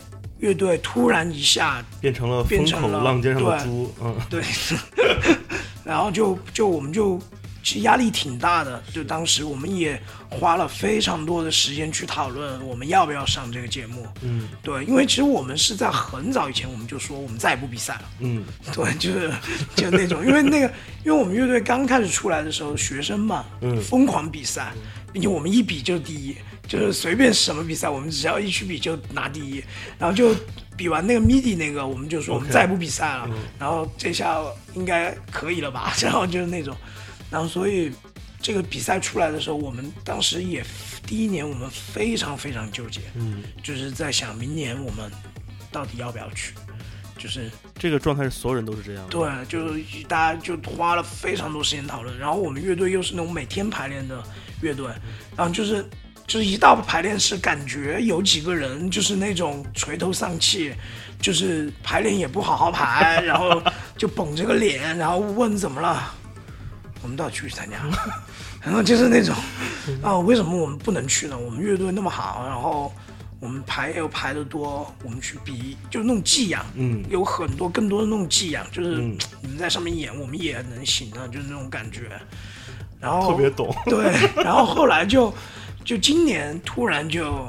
[0.42, 4.42] 乐队突然一下变成了风口变成了浪尖上的猪，嗯，对，
[5.84, 7.16] 然后就就我们就
[7.62, 14.04] 其实压力挺大的，就当时我们也花了非常多的时间去讨论我们要不要上这个节目。
[14.22, 18.02] 嗯对，因为其实我们是在很早以前我们就说我们再也不比赛了。
[18.18, 18.42] 嗯
[18.74, 19.32] 对，就是
[19.76, 20.66] 就那种，因为那个，
[21.04, 24.72] 因为我们乐队刚开始出来的时候，学生嘛，嗯疯狂比赛，
[25.12, 26.34] 并且我们一比就是第一，
[26.68, 29.62] 就是随便什么比赛，我们只要一去比就拿第一，
[29.98, 30.34] 然后就
[30.76, 33.38] 比完那个 MIDI 那个，我们就说我们再不比赛了嗯。
[33.58, 34.40] 然后这下
[34.74, 36.76] 应该可以了吧， 然后就是那种，
[37.30, 37.92] 然后所以
[38.40, 40.64] 这个比赛出来的时候，我们当时也
[41.06, 45.10] 第一年我们非常非常纠结，嗯，就是在想明年我们
[45.70, 46.54] 到底要不要去，
[47.18, 47.50] 就是。
[47.78, 54.22] 这个状态是所有人都是这样的，对，就是大家就花了非常多时间讨论，然后我们乐队又是那种每天排练的
[54.60, 54.86] 乐队，
[55.36, 55.84] 然后就是
[56.26, 60.72] 就是一到排练室，感觉有几个人就是那种垂头丧气，
[61.20, 63.62] 就是排练也不好好排，然后
[63.96, 66.12] 就绷着个脸，然后问怎么了，
[67.02, 67.76] 我们到底去参加？
[68.62, 69.34] 然后就是那种
[70.02, 71.36] 啊，为什么我们不能去呢？
[71.36, 72.92] 我们乐队那么好，然后
[73.40, 82.02] 我们排又排得多，我们去比就是那种寄养，嗯有很多更多的那种寄养，就是嗯你们在上面演，我们也能行啊，就是那种感觉。
[83.00, 84.12] 然后特别懂，对，
[84.44, 85.34] 然后后来就
[85.84, 87.46] 就今年突然就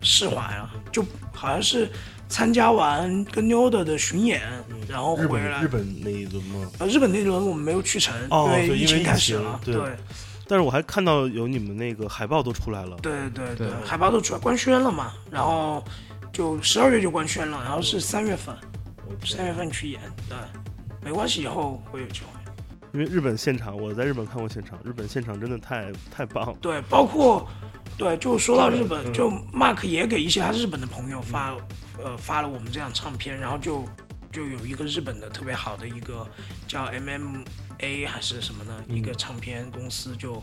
[0.00, 1.90] 释怀了，就好像是
[2.28, 4.42] 参加完跟 New 的的巡演，
[4.88, 5.58] 然后回来。
[5.58, 6.70] 本日本那一轮吗？
[6.78, 9.74] 呃日本那一轮我们没有去成，哦因为疫情对疫情开始了，对。
[9.74, 9.96] 对。
[10.48, 15.82] 但是我还看到有你们那个海报都出来了，对对对海报都出来官宣了嘛，然后
[16.32, 18.54] 就十二月就官宣了，然后是三月份，
[19.24, 20.38] 三月份去演，对，
[21.02, 22.35] 没关系，以后会有机会。
[22.96, 27.46] 因为日本现场我在日本看过现场，日本现场真的太太棒了，对，包括
[27.98, 29.12] 对，就说到日本，嗯。
[29.12, 31.54] 就 Mark 也给一些他日本的朋友发，
[32.02, 33.84] 呃，发了我们这样唱片，然后就
[34.32, 36.26] 就有一个日本的特别好的一个
[36.66, 40.42] 叫 MMA 还是什么呢、一个唱片公司就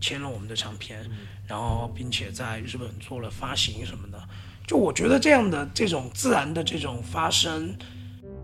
[0.00, 1.04] 签了我们的唱片，
[1.46, 4.18] 然后并且在日本做了发行什么的。
[4.66, 7.76] 就我觉得这样的这种自然的这种发生，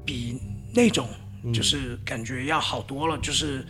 [0.04, 0.38] 比
[0.74, 1.08] 那种
[1.52, 3.18] 就是感觉要好多了。
[3.18, 3.64] 就是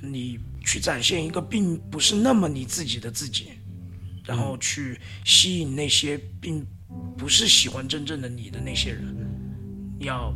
[0.00, 3.48] 你去展现一个并不是那么你自己的自己，
[4.24, 6.66] 然后去吸引那些并
[7.16, 9.16] 不是喜欢真正的你的那些人，
[10.00, 10.34] 要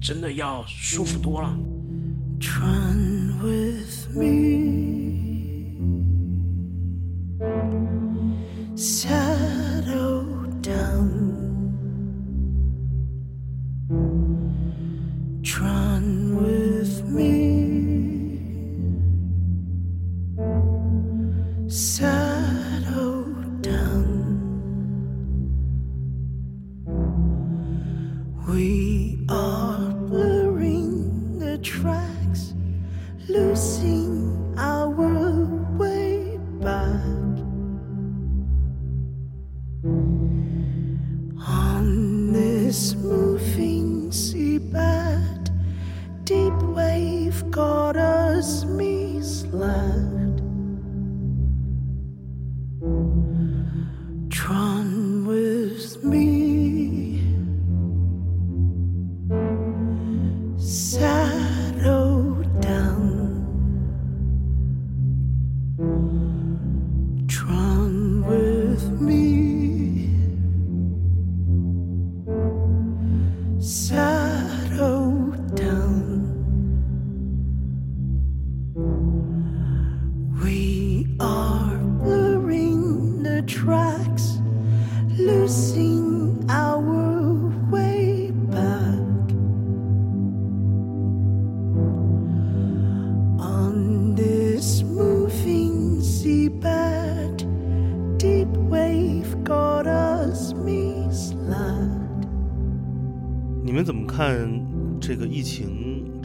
[0.00, 1.56] 真的要舒服多了。
[2.40, 4.88] Run with me.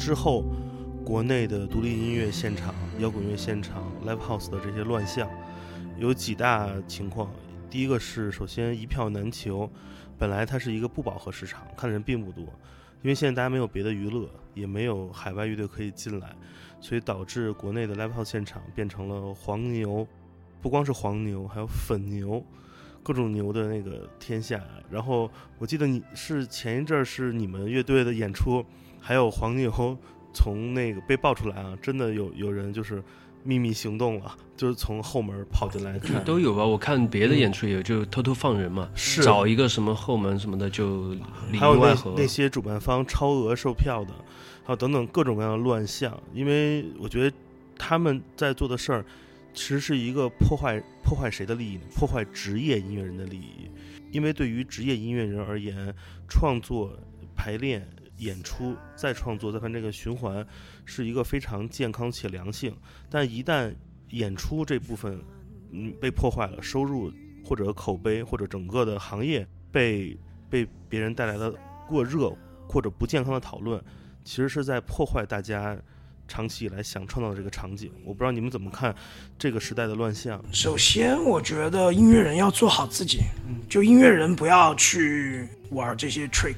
[0.03, 0.43] 之后，
[1.05, 5.29] 国内的独立音乐现场、摇滚乐现场、live house 的这些乱象？
[5.97, 7.31] 有几大情况。
[7.69, 9.69] 第一个是，首先一票难求，
[10.19, 12.43] 本来它是一个不饱和市场，看的人并不多，
[13.01, 16.35] 因为现在大家没有别的娱乐，也没有海外乐队可以进来，
[16.81, 20.05] 所以导致国内的 live house 现场变成了黄牛，
[20.61, 22.43] 不光是黄牛，还有粉牛，
[23.01, 24.61] 各种牛的那个天下。
[24.91, 28.65] 然后我记得你是前一阵儿是你们乐队的演出，
[29.05, 29.97] 还有黄牛
[30.31, 33.03] 从那个被爆出来啊，真的有有人就是
[33.43, 36.65] 秘密行动了，就是从后门跑进来看，都有吧？
[36.65, 41.13] 我看别的演出也有，就偷偷放人嘛，是找一个什么后门什么的就
[41.51, 41.75] 里还有
[42.15, 44.13] 那些主办方超额售票的，
[44.63, 46.17] 还有等等各种各样的乱象。
[46.33, 47.35] 因为我觉得
[47.77, 49.05] 他们在做的事儿，
[49.53, 51.81] 其实是一个破坏破坏谁的利益呢？
[51.93, 53.69] 破坏职业音乐人的利益。
[54.11, 55.93] 因为对于职业音乐人而言，
[56.29, 56.97] 创作、
[57.35, 57.85] 排练、
[58.17, 60.45] 演出、再创作、再看这个循环，
[60.85, 62.75] 是一个非常健康且良性。
[63.09, 63.73] 但一旦
[64.09, 65.19] 演出这部分
[65.71, 67.11] 嗯被破坏了，收入
[67.43, 70.17] 或者口碑或者整个的行业被
[70.49, 71.53] 被别人带来的
[71.87, 72.31] 过热
[72.67, 73.83] 或者不健康的讨论，
[74.23, 75.75] 其实是在破坏大家
[76.27, 77.91] 长期以来想创造的这个场景。
[78.05, 78.95] 我不知道你们怎么看
[79.37, 80.43] 这个时代的乱象。
[80.51, 83.19] 首先，我觉得音乐人要做好自己，
[83.67, 86.55] 就音乐人不要去玩这些 trick。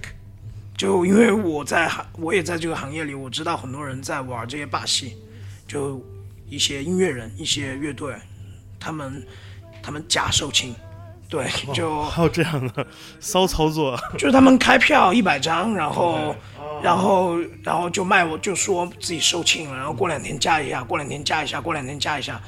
[0.77, 5.15] 就因为我在行，我也在这个行业里，我知道很多人在玩这些把戏，
[5.67, 6.03] 就
[6.49, 8.13] 一些音乐人、一些乐队，
[8.79, 9.25] 他们
[9.81, 10.73] 他们假售罄，
[11.29, 12.85] 对，就还有这样的
[13.19, 16.35] 骚操作， 就是他们开票一百张，然后，
[16.83, 22.41] 然后，然后就卖我，就说自己售罄了，然后过两天加一下，过两天加一下，过两天加一下。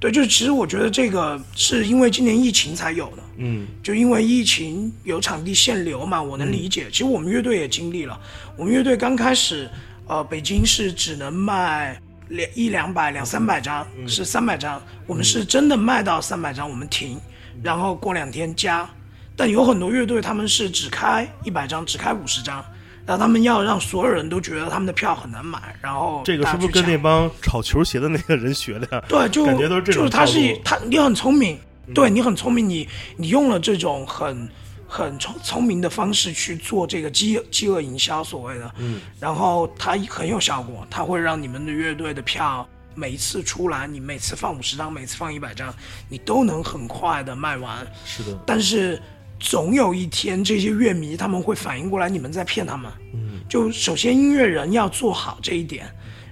[0.00, 6.86] 对，就是其实我觉得这个是因为今年疫情才有的，嗯，就因为疫情有场地限流嘛，我能理解。
[6.90, 8.18] 其实我们乐队也经历了，
[8.56, 9.68] 我们乐队刚开始，
[10.06, 17.20] 呃，北京是只能卖两一两百、两三百张，是三百张，我们是真的卖到三百张，我们停，
[17.62, 18.88] 然后过两天加。
[19.36, 22.64] 但有很多乐队他们是只开一百张，只开五十张，
[23.06, 29.04] 然后他们要让所有人都觉得他们的票很难买，然后这个是不是跟那帮炒球鞋的那个人学的呀？
[29.08, 31.58] 对，就感觉都是这种就是他是他，你很聪明，
[31.94, 34.48] 对你很聪明，你你用了这种很
[34.86, 45.72] 很聪聪明的方式去做这个饥饥饿营销，所谓的，嗯，然后它很有效果，它会让你们的乐队的票每一次出来，你每次放五十张，每次放一百张，
[46.08, 49.00] 你都能很快的卖完，是的，但是
[49.40, 52.92] 总有一天，这些乐迷他们会反应过来，你们在骗他们。
[53.14, 55.86] 嗯，就首先音乐人要做好这一点，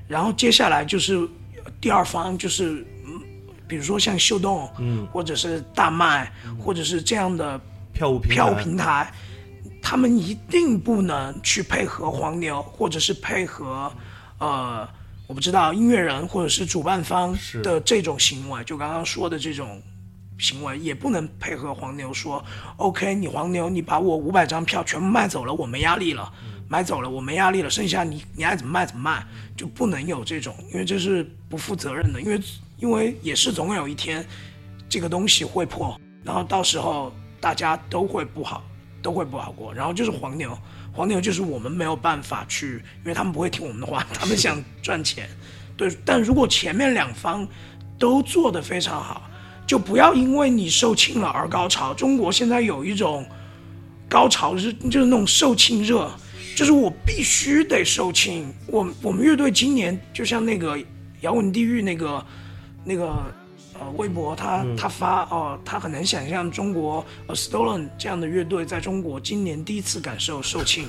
[0.06, 3.20] 然后接下来就是呃第二方就是，嗯，
[3.66, 7.58] 比如说像秀动，嗯，或者是大麦，或者是这样的
[7.94, 9.10] 票票务平台，
[9.80, 13.90] 他们一定不能去配合黄牛，或者是配合
[14.38, 14.86] 呃，
[15.26, 19.80] 我不知道音乐人或者是主办方的这种行为，就刚刚说的这种
[20.38, 22.42] 行为，也不能配合黄牛说
[22.76, 26.32] ，OK，你黄牛你把我五百张票全部卖走了，我没压力了。
[26.70, 29.26] 买走了，我没压力了，剩下你你爱怎么卖怎么卖，
[29.56, 32.40] 就不能有这种，因为这是不负责任的，因为
[32.76, 34.22] 因为也是总有一天
[34.86, 37.10] 这个东西会破，然后到时候
[37.40, 38.62] 大家都会不好，
[39.00, 39.72] 都会不好过。
[39.72, 40.56] 然后就是黄牛，
[40.92, 45.26] 黄牛就是我们没有办法去，因为他们不会听我们的话， 他们想赚钱。
[45.74, 47.48] 对，但如果前面两方
[47.98, 49.22] 都做得非常好，
[49.68, 51.92] 就不要因为你售罄了而高潮。
[51.92, 53.24] 中国现在有一种
[54.08, 56.10] 高潮是就是那种售罄热，
[56.56, 58.46] 就是我必须得售罄。
[58.66, 60.78] 我我们乐队今年就像那个
[61.20, 62.26] 摇滚地狱那个
[62.82, 63.04] 那个
[63.78, 70.84] 呃微博他，他发哦、他很难想象中国呃 Stolen 这样的乐队在中国今年第一次感受售罄。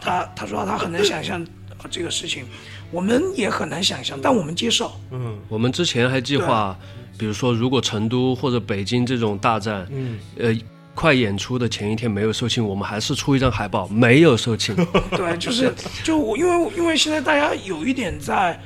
[0.00, 1.46] 他 他说他很难想象、
[1.82, 2.46] 呃、这个事情，
[2.90, 4.90] 我们也很难想象，但我们接受。
[5.10, 6.74] 嗯，我们之前还计划，
[7.18, 10.56] 比如说如果成都或者北京这种大站，嗯，呃，
[10.94, 14.74] 快演出的前一天没有售罄，我们还是出一张海报，没有售罄。
[15.16, 18.58] 对，就是就我，因为因为现在大家有一点在，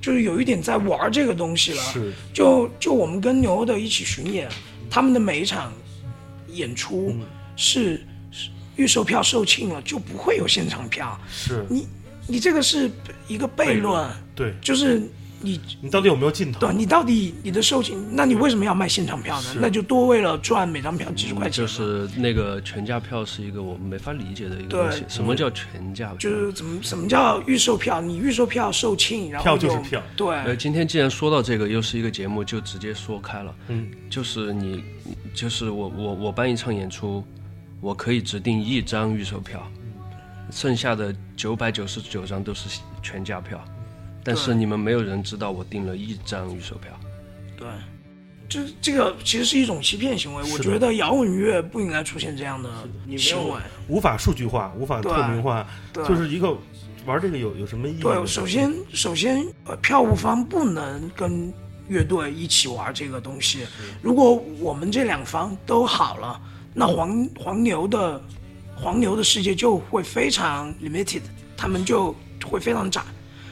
[0.00, 1.82] 就是有一点在玩这个东西了。
[1.82, 4.48] 是，就就我们跟牛的一起巡演，
[4.88, 5.72] 他们的每一场
[6.48, 7.14] 演出
[7.56, 11.20] 是是预售票售罄了，就不会有现场票。
[11.30, 11.86] 是，你
[12.26, 12.90] 你这个是
[13.28, 15.02] 一个悖论，对就是
[15.40, 16.60] 你你到底有没有尽头？
[16.60, 19.48] 对你到底你的售罄，那你为什么要卖现场票呢？
[19.60, 21.66] 那就多为了赚每张票几十块钱就。
[21.66, 25.08] 是那个全价票是一个我们没法理解的一个东西对。
[25.08, 26.16] 什么叫全价票？
[26.18, 28.00] 就是怎么什么叫预售票？
[28.00, 33.54] 你预售票售罄，然后票就是票对，呃，今天既然说到这个，又是一个节目，就直接说开了。
[33.68, 34.82] 嗯，就是你，
[35.32, 37.24] 就是我，我，我办一场演出，
[37.80, 39.64] 我可以指定一张预售票，
[40.50, 43.62] 剩下的九百九十九张都是全价票，
[44.22, 46.92] 但是你们没有人知道我订了一张预售票。
[47.56, 47.68] 对，
[48.48, 50.42] 这这个其实是一种欺骗行为。
[50.52, 52.68] 我觉得摇滚乐不应该出现这样的
[53.16, 53.60] 行为。
[53.88, 56.56] 无法数据化，无法透明化，对，就是一个
[57.06, 58.00] 玩这个有有什么意义？
[58.00, 61.52] 对，首先首先呃，票务方不能跟
[61.88, 63.66] 乐队一起玩这个东西。
[64.02, 66.40] 如果我们这两方都好了，
[66.72, 68.22] 那黄黄牛的
[68.76, 71.22] 黄牛的世界就会非常 limited，
[71.56, 72.14] 他们就
[72.44, 73.02] 会非常窄。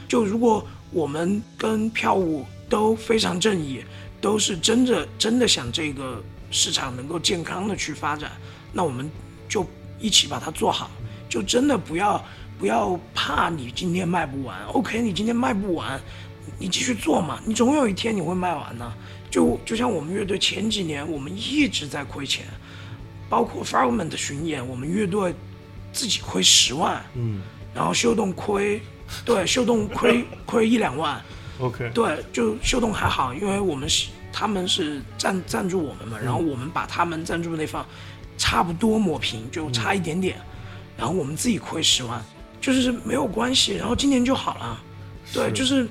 [0.08, 3.84] 就如果我们跟票务都非常正义，
[4.20, 8.32] 都是真的真的想这个市场能够健康的去发展，
[8.72, 9.08] 那我们
[9.48, 9.64] 就
[10.00, 10.90] 一起把它做好，
[11.28, 12.24] 就真的不要
[12.58, 14.64] 不要怕你今天卖不完。
[14.68, 16.00] OK，你今天卖不完，
[16.58, 18.92] 你继续做嘛，你总有一天你会卖完的。
[19.30, 22.46] 就就像我们乐队前几年，我们一直在亏钱，
[23.28, 25.34] 包括 Fragment 巡演，我们乐队
[25.92, 27.42] 自己亏十万，嗯
[27.74, 28.80] 然后秀动亏，
[29.24, 31.20] 对， 秀动亏亏一两万
[31.60, 37.84] ，，OK，对，就秀动还好，因为我们是他们是赞赞助我们嘛，然后我们把他们赞助的那方
[38.36, 40.36] 差不多抹平，就差一点点，
[40.96, 42.22] 然后我们自己亏十万，
[42.60, 44.80] 就是没有关系，然后今年就好了，
[45.32, 45.88] 对，就是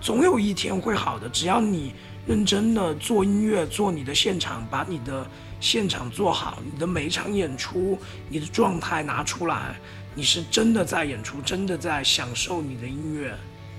[0.00, 1.92] 总有一天会好的，只要你
[2.26, 5.26] 认真的做音乐，做你的现场，把你的
[5.58, 7.98] 现场做好，你的每一场演出，
[8.28, 9.74] 你的状态拿出来，
[10.14, 13.34] 你是真的在演出，真的在享受你的音乐，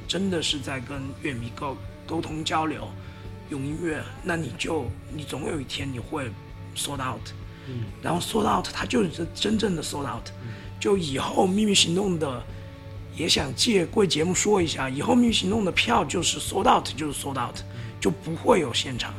[0.08, 1.78] 真的是在跟乐迷沟
[2.08, 2.88] 沟通交流，
[3.50, 6.30] 用音乐，那你就你总有一天你会
[6.76, 7.22] sold out，
[7.68, 7.84] 嗯。
[8.02, 10.28] 然后 sold out 它就是真正的 sold out，
[10.80, 12.44] 就以后秘密行动的
[13.16, 17.58] 也想借贵节目说一下，以后秘密行动的票就是 sold out 就是 sold out，
[18.00, 19.14] 就不会有现场。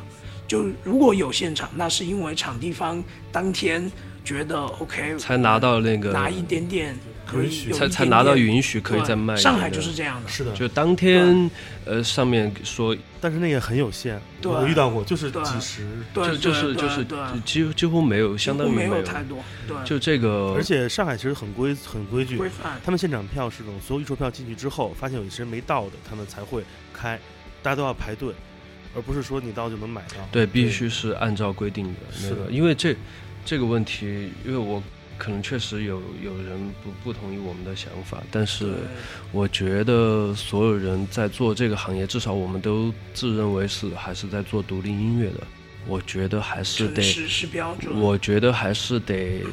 [0.47, 3.91] 就如果有现场，那是因为场地方当天
[4.25, 9.35] 觉得 OK，才拿到那个拿一点点可以才才拿到允许可以再卖。
[9.35, 11.49] 上海就是这样的，是的，就当天
[11.85, 17.05] 呃上面说但是那个很有限，对我遇到过，就是几十，对就就是就是
[17.45, 19.37] 几乎几乎没有，相当于没有有太多，
[19.67, 22.79] 对，就这个，而且上海其实很规很规矩，规范。
[22.83, 27.19] 他们现场票是这种，所有预售票进去之后，发现有一些人没到的，他们才会开，
[27.61, 28.33] 大家都要排队，
[28.95, 30.17] 而不是说你到就能买到。
[30.31, 32.95] 对必须是按照规定的那是的，个因为这
[33.45, 34.81] 这个问题，因为我
[35.17, 38.73] 可能确实有有人不不同意我们的想法，但是
[39.31, 45.41] 我觉得所有人在做这个行业，至少我们都自认为是还是在做独立音乐的，
[45.87, 47.97] 我觉得还是得是标准。
[48.01, 49.43] 我觉得还是得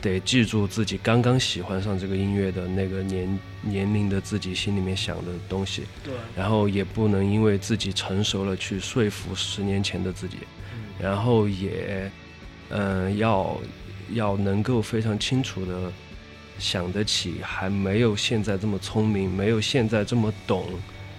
[0.00, 6.14] 得记住自己刚刚喜欢上这个音乐的那个年年龄的自己心里面想的东西，对。
[6.36, 10.36] 然后也不能因为自己成熟了去说服十年前的自己，
[10.98, 12.10] 然后也
[12.70, 13.56] 嗯、要
[14.12, 15.92] 要能够非常清楚的
[16.58, 20.66] 想得起还没有现在这么聪明，没有现在这么懂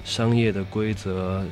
[0.03, 1.45] 商业的规则。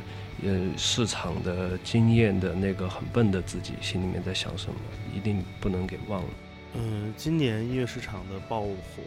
[0.45, 4.75] 呃，市场的经验的那个很笨的自己，心里面在想什么，
[5.15, 6.29] 一定不能给忘了。
[6.73, 9.03] 嗯，今年音乐市场的爆火，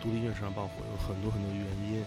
[0.00, 1.62] 独立音乐市场爆火有很多很多原
[1.92, 2.02] 因。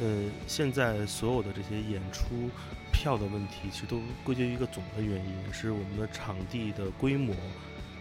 [0.00, 2.50] 呃，现在所有的这些演出
[2.92, 7.34] 票的问题，其实都归结于一个总的原因，是我们的场地的规模、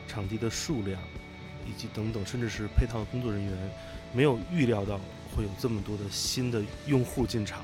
[0.08, 1.00] 场地的数量，
[1.68, 3.54] 以及等等，甚至是配套的工作人员，
[4.12, 5.00] 没有预料到
[5.36, 7.62] 会有这么多的新的用户进场。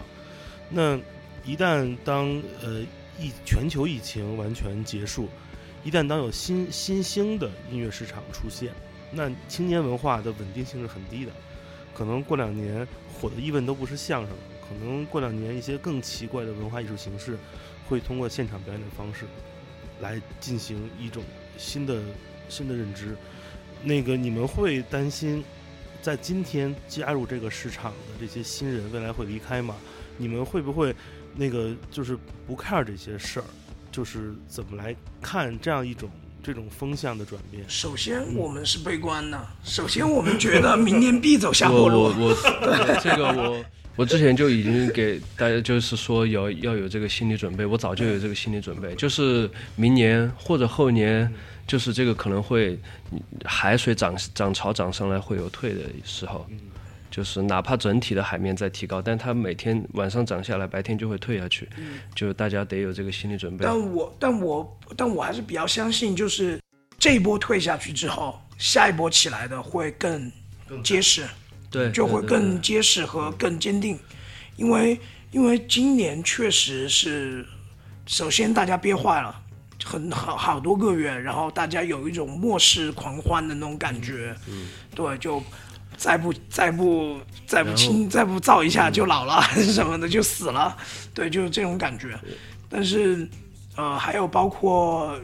[0.69, 0.95] 那
[1.43, 2.27] 一旦当
[2.61, 2.81] 呃
[3.19, 5.27] 疫全球疫情完全结束，
[5.83, 8.71] 一旦当有新新兴的音乐市场出现，
[9.11, 11.31] 那青年文化的稳定性是很低的。
[11.99, 17.37] 可能过两年火的一问都不是相声了，可能过两年一些更奇怪的文化艺术形式，
[17.89, 19.25] 会通过现场表演的方式，
[19.99, 21.21] 来进行一种
[21.57, 22.01] 新的
[22.47, 23.17] 新的认知。
[23.83, 25.43] 那个你们会担心，
[26.01, 29.75] 在今天加入这个市场的这些新人未来会离开吗？
[30.17, 30.95] 你们会不会
[31.35, 32.17] 那个就是
[32.47, 33.45] 不 care 这些事儿？
[33.91, 36.09] 就是怎么来看这样一种
[36.43, 37.63] 这种风向的转变？
[37.67, 42.03] 首先我们是悲观的，首先我们觉得明年必走下坡路。
[42.03, 43.63] 我我我 这个我
[43.95, 51.31] 我之前就已经给大家就是说有要有这个心理准备，我早就有这个心理准备，就是明年或者后年，
[51.67, 52.79] 就是这个可能会
[53.43, 56.47] 海水涨涨潮涨上来会有退的时候。
[57.09, 61.67] 就是哪怕整体的海面在提高，但它每天晚上涨下来，白天就会退下去，
[62.15, 63.65] 就大家得有这个心理准备。
[63.65, 66.59] 但我但我但我还是比较相信，就是
[66.97, 70.31] 这一波退下去之后，下一波起来的会更
[70.83, 71.27] 结实，
[71.71, 73.97] 对，就会更结实和更坚定，
[74.55, 74.99] 因为
[75.31, 77.45] 因为今年确实是，
[78.05, 79.43] 首先大家憋坏了。
[79.81, 85.41] 很好好多个月，然后大家有一种末世狂欢的那种感觉，嗯，对，就
[85.99, 90.75] 再不再不再不然后亲再不造一下就老了还是 什么的就死了，
[91.13, 92.17] 对，就是这种感觉。
[92.69, 93.27] 但是
[93.75, 95.19] 呃，还有包括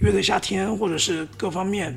[0.00, 1.94] 乐队夏天或者是各方面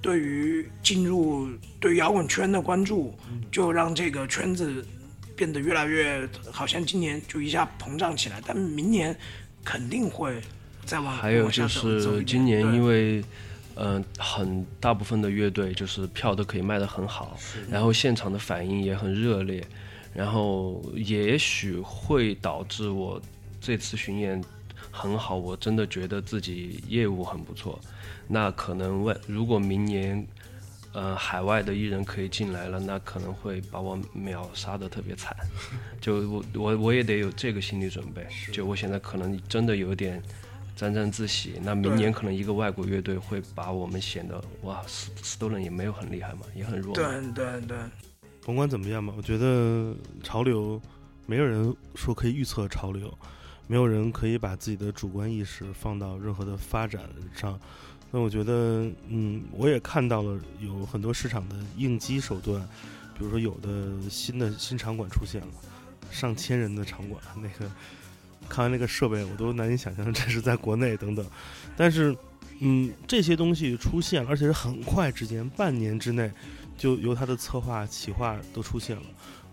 [0.00, 1.48] 对于进入
[1.80, 3.12] 对摇滚圈的关注，
[3.50, 4.86] 就让这个圈子
[5.34, 9.16] 变得越来越好像今年就一下膨胀起来，但明年
[9.64, 10.40] 肯定会
[10.84, 13.24] 再往还有就是今年因为，
[13.82, 17.36] 嗯、很大部分的乐队就是票都可以卖得很好，
[17.70, 19.66] 然后现场的反应也很热烈，
[20.14, 23.20] 然后也许会导致我
[23.60, 24.42] 这次巡演
[24.90, 27.80] 很好，我真的觉得自己业务很不错，
[28.28, 30.26] 那可能问如果明年。
[30.92, 35.36] 呃，海外的艺人可以进来了，那可能会把我秒杀的特别惨，
[36.00, 38.26] 就我我我也得有这个心理准备。
[38.52, 40.20] 就我现在可能真的有点
[40.80, 46.94] 沾沾自喜，那明年可能一个外国乐队会把我们显得哇，斯斯多伦也没有很厉害嘛，也很弱。
[46.94, 47.04] 对
[47.34, 47.76] 对对，
[48.46, 50.80] 甭管怎么样吧，我觉得潮流
[51.26, 53.12] 没有人说可以预测潮流，
[53.66, 57.02] 没有人可以把自己的主观意识放到任何的发展
[57.34, 57.60] 上。
[58.10, 62.58] 那我觉得，嗯，我也看到了有很多市场的应激手段，
[63.18, 65.48] 比如说有的新的新场馆出现了，
[66.10, 67.70] 上千人的场馆，那个
[68.50, 71.24] 看完那个设备，我都难以想象这是在国内等等。
[71.76, 72.14] 但是，
[72.58, 76.30] 嗯，这些东西出现，而且是很快之间，半年之内，
[76.76, 79.02] 就由他的策划、企划都出现了。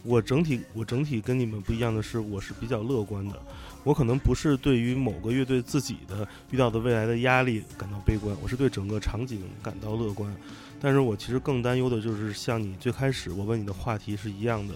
[0.03, 3.39] 我整体我整体跟你们不一样的是，我是比较乐观的。
[3.83, 10.33] 我可能不是对于某个乐队自己的遇到的未来的压力感到悲观，我是对整个场景感到乐观。
[10.79, 14.75] 但是我其实更担忧的就是像你最开始我问你的话题是一样的，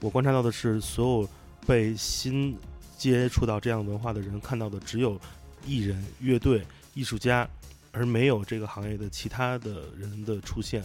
[0.00, 1.28] 我观察到的是所有
[1.66, 2.56] 被新
[3.00, 5.18] 接触到这样文化的人看到的只有
[5.64, 6.62] 艺人、乐队、
[6.92, 7.48] 艺术家，
[7.92, 10.84] 而没有这个行业的其他的人的出现。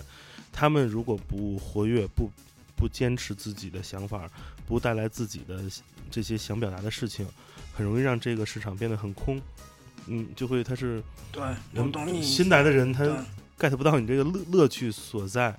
[0.49, 2.31] 他们如果不活跃、不
[2.73, 4.29] 不坚持自己的想法，
[4.65, 5.61] 不带来自己的
[6.09, 7.27] 这些想表达的事情，
[7.73, 9.41] 很容易让这个市场变得很空。
[10.07, 11.43] 嗯，就会他是对，
[11.73, 12.23] 我懂你。
[12.23, 13.03] 新来的人，他
[13.59, 15.53] get 不到你这个乐乐趣所在，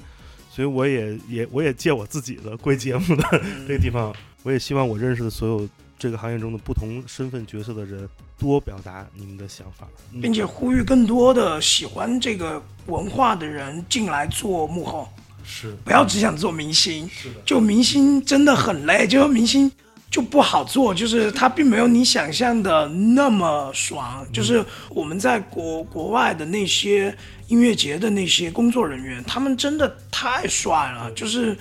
[0.51, 8.09] 所以我也也我也借我自己的归节目的嗯这个地方，我也希望我认识的所有这个行业中的不同身份角色的人
[8.39, 10.21] 多表达你们的想法，嗯。
[10.21, 15.09] 并且呼吁更多的喜欢这个文化的人进来做幕后，
[15.45, 15.75] 是。
[15.85, 17.09] 不要只想做明星。
[17.09, 19.73] 是的，就明星真的很累，就明星
[20.11, 24.27] 就不好做，就是他并没有你想象的那么爽。
[24.33, 27.17] 就是我们在国国外的那些
[27.49, 31.57] 音乐节的那些工作人员，他们真的太帅了，就是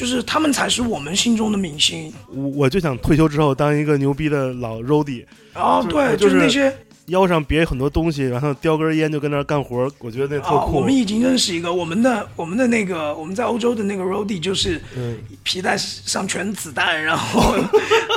[0.00, 2.10] 就是他们才是我们心中的明星。
[2.32, 6.74] 我我就想退休之后当一个牛逼的老然后对，就是那些
[7.08, 10.76] 腰上别很多东西，然后叼根烟就跟那儿干活，我觉得那特啊，酷。
[10.76, 17.54] 我们已经认识一个我们的我们的那个我们在欧洲的那个 Rody，就是嗯皮带上全子弹，然后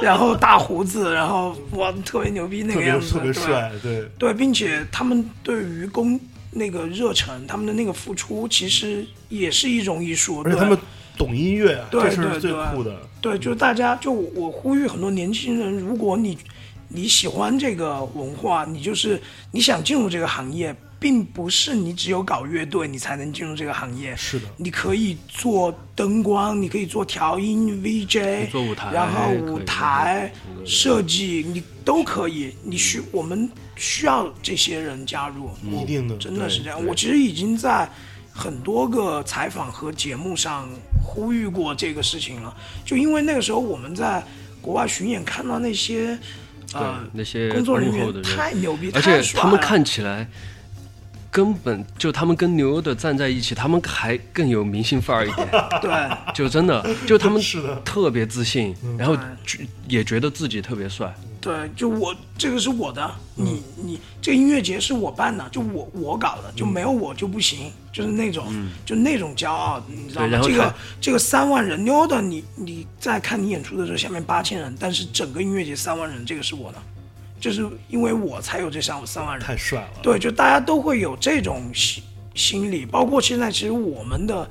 [0.01, 6.18] 然后大胡子，然后哇特别牛逼那个样子，特别对帅，对，对，并且他们对于工
[6.51, 10.43] 那个热忱，他们的那个付出，其实也是一种艺术。
[10.43, 10.77] 对而且他们
[11.18, 12.95] 懂音乐啊，对这是最对对酷的。
[13.22, 16.38] 对，就是大家，就我呼吁很多年轻人，如果你
[16.90, 19.22] 你喜欢这个文化，你就是
[19.52, 24.15] 你想进入这个行业，并不是你只有搞乐队你才能进入这个行业。
[24.15, 32.53] 是的，你可以做灯光，你可以做调音 VJ，做舞台然后舞台对对对设计你都可以。
[32.64, 36.85] 你需我们需要这些人加入，我一定的真的是这样。
[36.85, 37.90] 我其实已经在
[38.34, 40.68] 很多个采访和节目上
[41.03, 42.53] 呼吁过这个事情了，
[42.84, 44.23] 就因为那个时候我们在
[44.60, 46.18] 国外巡演看到那些
[46.73, 48.35] 呃对那些工作人员幕后的人。
[48.35, 50.27] 太牛逼，而且他们看起来
[51.30, 55.47] 根本就他们跟牛的站在一起，他们还更有明星范儿一点，
[55.81, 56.34] 对。
[56.34, 59.15] 就真的就他们 是特别自信，然后
[59.45, 61.14] 觉也觉得自己特别帅。
[61.43, 68.45] 对，就我这个是我的，你你这个音乐节是我办的，就我我搞的，就没有我就不行，就是那种、
[68.85, 70.39] 就那种骄傲，你知道吗？
[70.41, 76.77] 这个这个三万人妞的，你你在看你演出的时候，下面八千人，但是整个音乐节三万人，这个是我的，
[77.41, 79.99] 就是因为我才有这三三万人，太帅了。
[80.01, 82.01] 对，就大家都会有这种心
[82.35, 84.49] 心理，包括现在其实我们的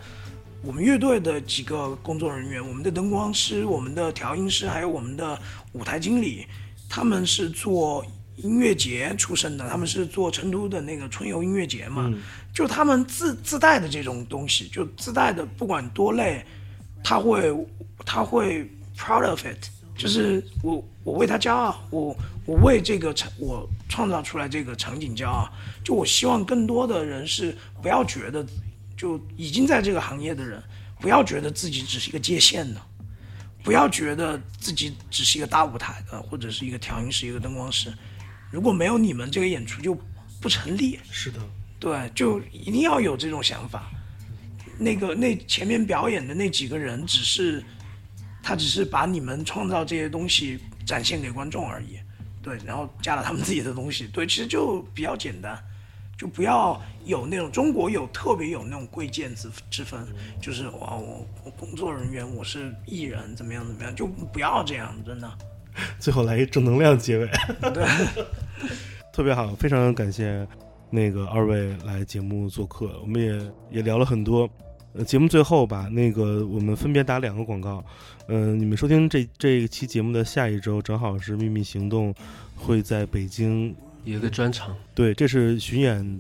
[0.62, 5.38] 我们乐队的几个工作人员，我们的灯光师、我们的调音师，还有我们的
[5.72, 6.46] 舞台经理，
[6.94, 8.04] 他们是做
[8.36, 12.12] 音乐节出身的，他们是做成都的那个春游音乐节嘛，
[12.52, 16.44] 就他们自自带的这种东西，就自带的不管多累，
[17.02, 17.50] 他会
[18.04, 22.14] 他会 proud of it，就是我我为他骄傲，我
[22.44, 25.48] 我为这个场我创造出来这个场景骄傲。
[25.82, 28.46] 就我希望更多的人是不要觉得，
[28.98, 30.62] 就已经在这个行业的人，
[31.00, 32.82] 不要觉得自己只是一个接线的，
[33.62, 37.92] 不要觉得自己只是一个大舞台的，或者是一个调音师、一个灯光师。
[38.50, 39.96] 如果没有你们，这个演出就
[40.40, 40.98] 不成立。
[41.10, 41.38] 是的，
[41.78, 43.90] 对，就一定要有这种想法。
[44.78, 47.62] 那个那前面表演的那几个人，只是
[48.42, 51.98] 他只是把你们创造这些东西展现给观众而已。
[52.42, 54.08] 对，然后加了他们自己的东西。
[54.08, 55.56] 对，其实就比较简单，
[56.22, 60.06] 就不要有那种中国有特别有那种贵贱之之分，
[60.40, 65.28] 就是哇，我我工作人员，我是艺人，怎么样怎么样，就不要这样，真的。
[65.98, 67.28] 最后来一正能量结尾，
[67.74, 67.84] 对，
[69.12, 70.46] 特别好，非常感谢
[70.90, 74.48] 那个二位来节目做客，我们也也聊了很多。
[74.92, 77.84] 呃，节目最后吧，那个我们分别打两个广告。
[78.28, 82.14] 嗯、你们收听这这一期节目的下一周，正好是《秘密行动》
[82.54, 83.74] 会在北京，有
[84.04, 86.18] 一个专场，对，这是巡演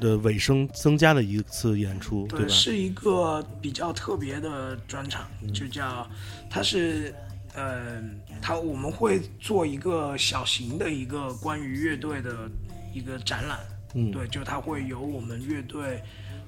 [0.00, 2.52] 的尾声增加的一次演出，对对，吧？
[2.52, 5.52] 是一个比较特别的专场，嗯。
[5.52, 6.08] 就叫
[6.50, 7.14] 它是，
[7.54, 8.02] 呃，
[8.40, 12.50] 它我们会做一个小型的一个关于乐队的
[12.92, 13.60] 一个展览，
[13.94, 16.02] 嗯，对，就它会有我们乐队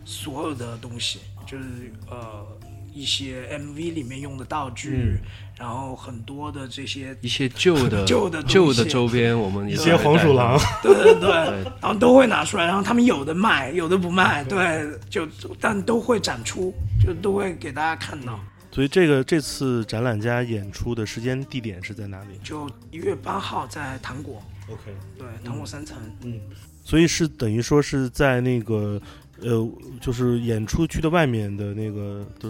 [0.04, 1.64] 所有的东西，就是
[2.10, 2.46] 呃
[2.94, 5.18] 一些 MV 里面用的道具，嗯。
[5.56, 11.62] 然后很多的这些，一些旧的 旧的东西旧的周边，我们一些黄鼠狼，对对对，对。
[11.80, 15.28] 然后都会拿出来，然后他们有的卖，有的不卖，对，就
[15.60, 18.40] 但都会展出，就都会给大家看到。
[18.72, 22.40] 所以这个这次展览家演出的时间地点是在哪里？
[22.42, 26.40] 就一月八号在糖果，？OK，对，糖果三层，嗯，
[26.82, 29.00] 所以是等于说是在那个
[29.44, 29.68] 呃，
[30.00, 32.48] 就是演出区的外面的那个的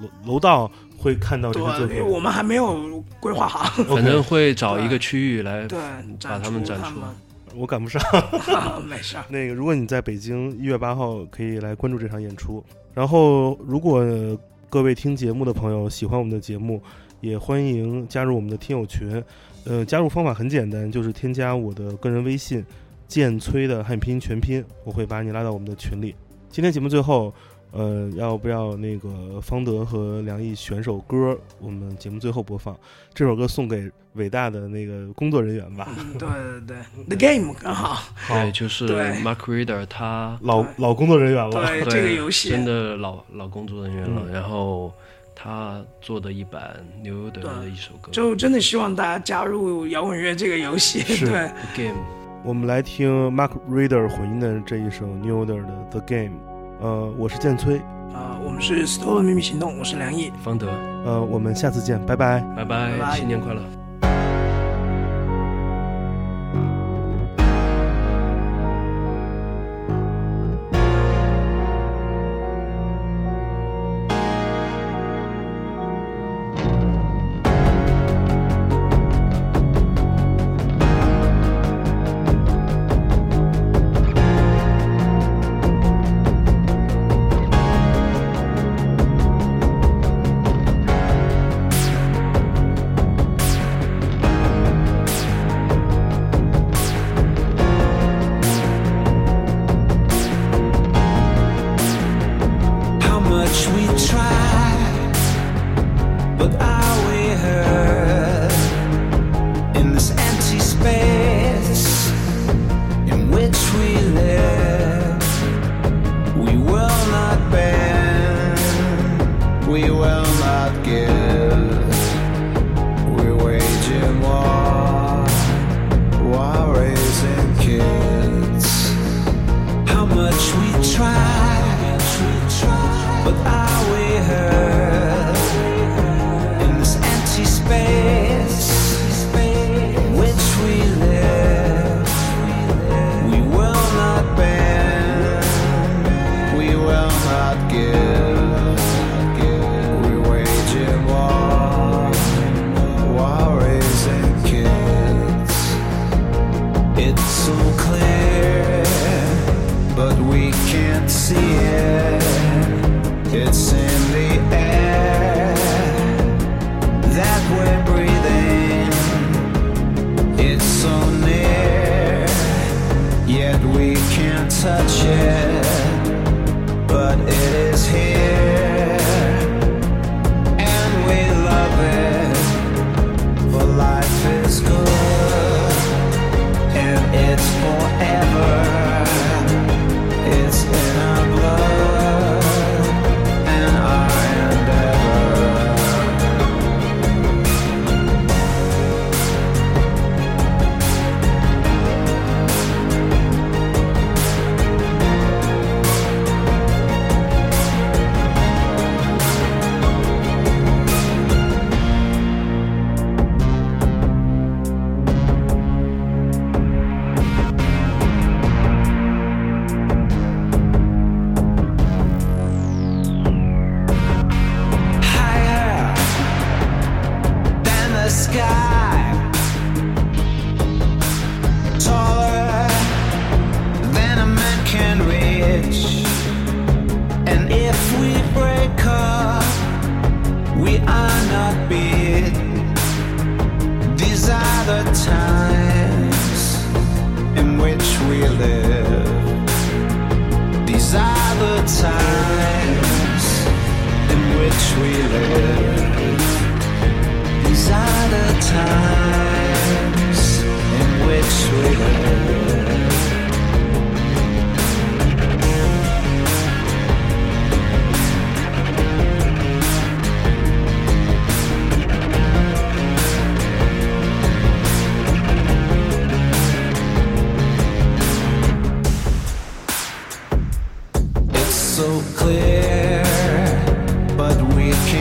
[0.00, 1.96] 楼楼道会看到这对些作，品。
[1.98, 5.78] 因为我们还没有规划好， 反正会找一个区域来对，
[6.22, 7.00] 把他们展出。
[7.54, 8.00] 我赶不上。
[8.00, 12.64] 出，没事儿，那个，如果你在北京一月八号可以来关注这场演出。
[12.94, 14.38] 然后，如果呃
[14.70, 16.82] 各位听节目的朋友喜欢我们的节目，
[17.20, 19.22] 也欢迎加入我们的听友群。
[19.64, 22.64] 呃，加入方法很简单，就是添加我的个人微信
[23.12, 26.14] “剑崔”的汉拼音全拼，我会把你拉到我们的群里。
[26.48, 27.30] 今天节目最后，
[27.70, 31.38] 呃，要不要那个方德和梁毅选首歌？
[31.60, 32.74] 我们节目最后播放
[33.12, 35.86] 这首歌，送给伟大的那个工作人员吧。
[35.98, 36.26] 嗯，对
[36.66, 44.90] 对对， The Game 刚好，对，就是对 Mark Reader 他老老工作人员了，对这个游戏真的老老工作人员了，嗯然后
[45.34, 52.21] 他做的一版牛的的一首歌，就真的希望大家加入摇滚乐这个游戏，是对，Game。
[52.44, 56.32] 我们来听 Mark Reader 混音的这一首 New Order 的 The Game。
[56.80, 57.78] 呃，我是建崔，
[58.12, 60.68] 啊，我们是 Stone 秘密行动，我是梁毅，方德，
[61.04, 62.40] 呃，我们下次见，拜拜。
[62.56, 63.62] 拜拜，拜拜新年快乐。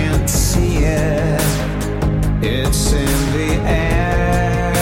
[0.02, 1.42] Can't see it.
[2.42, 4.74] It's in the air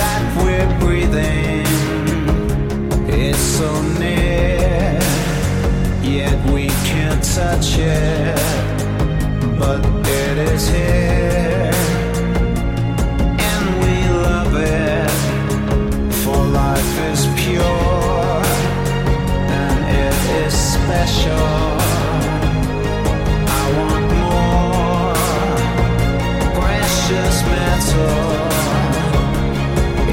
[0.00, 1.66] that we're breathing.
[3.08, 5.00] It's so near,
[6.02, 8.36] yet we can't touch it.
[9.58, 9.80] But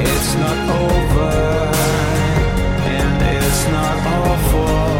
[0.06, 1.32] It's not over,
[2.86, 4.93] and it's not all for.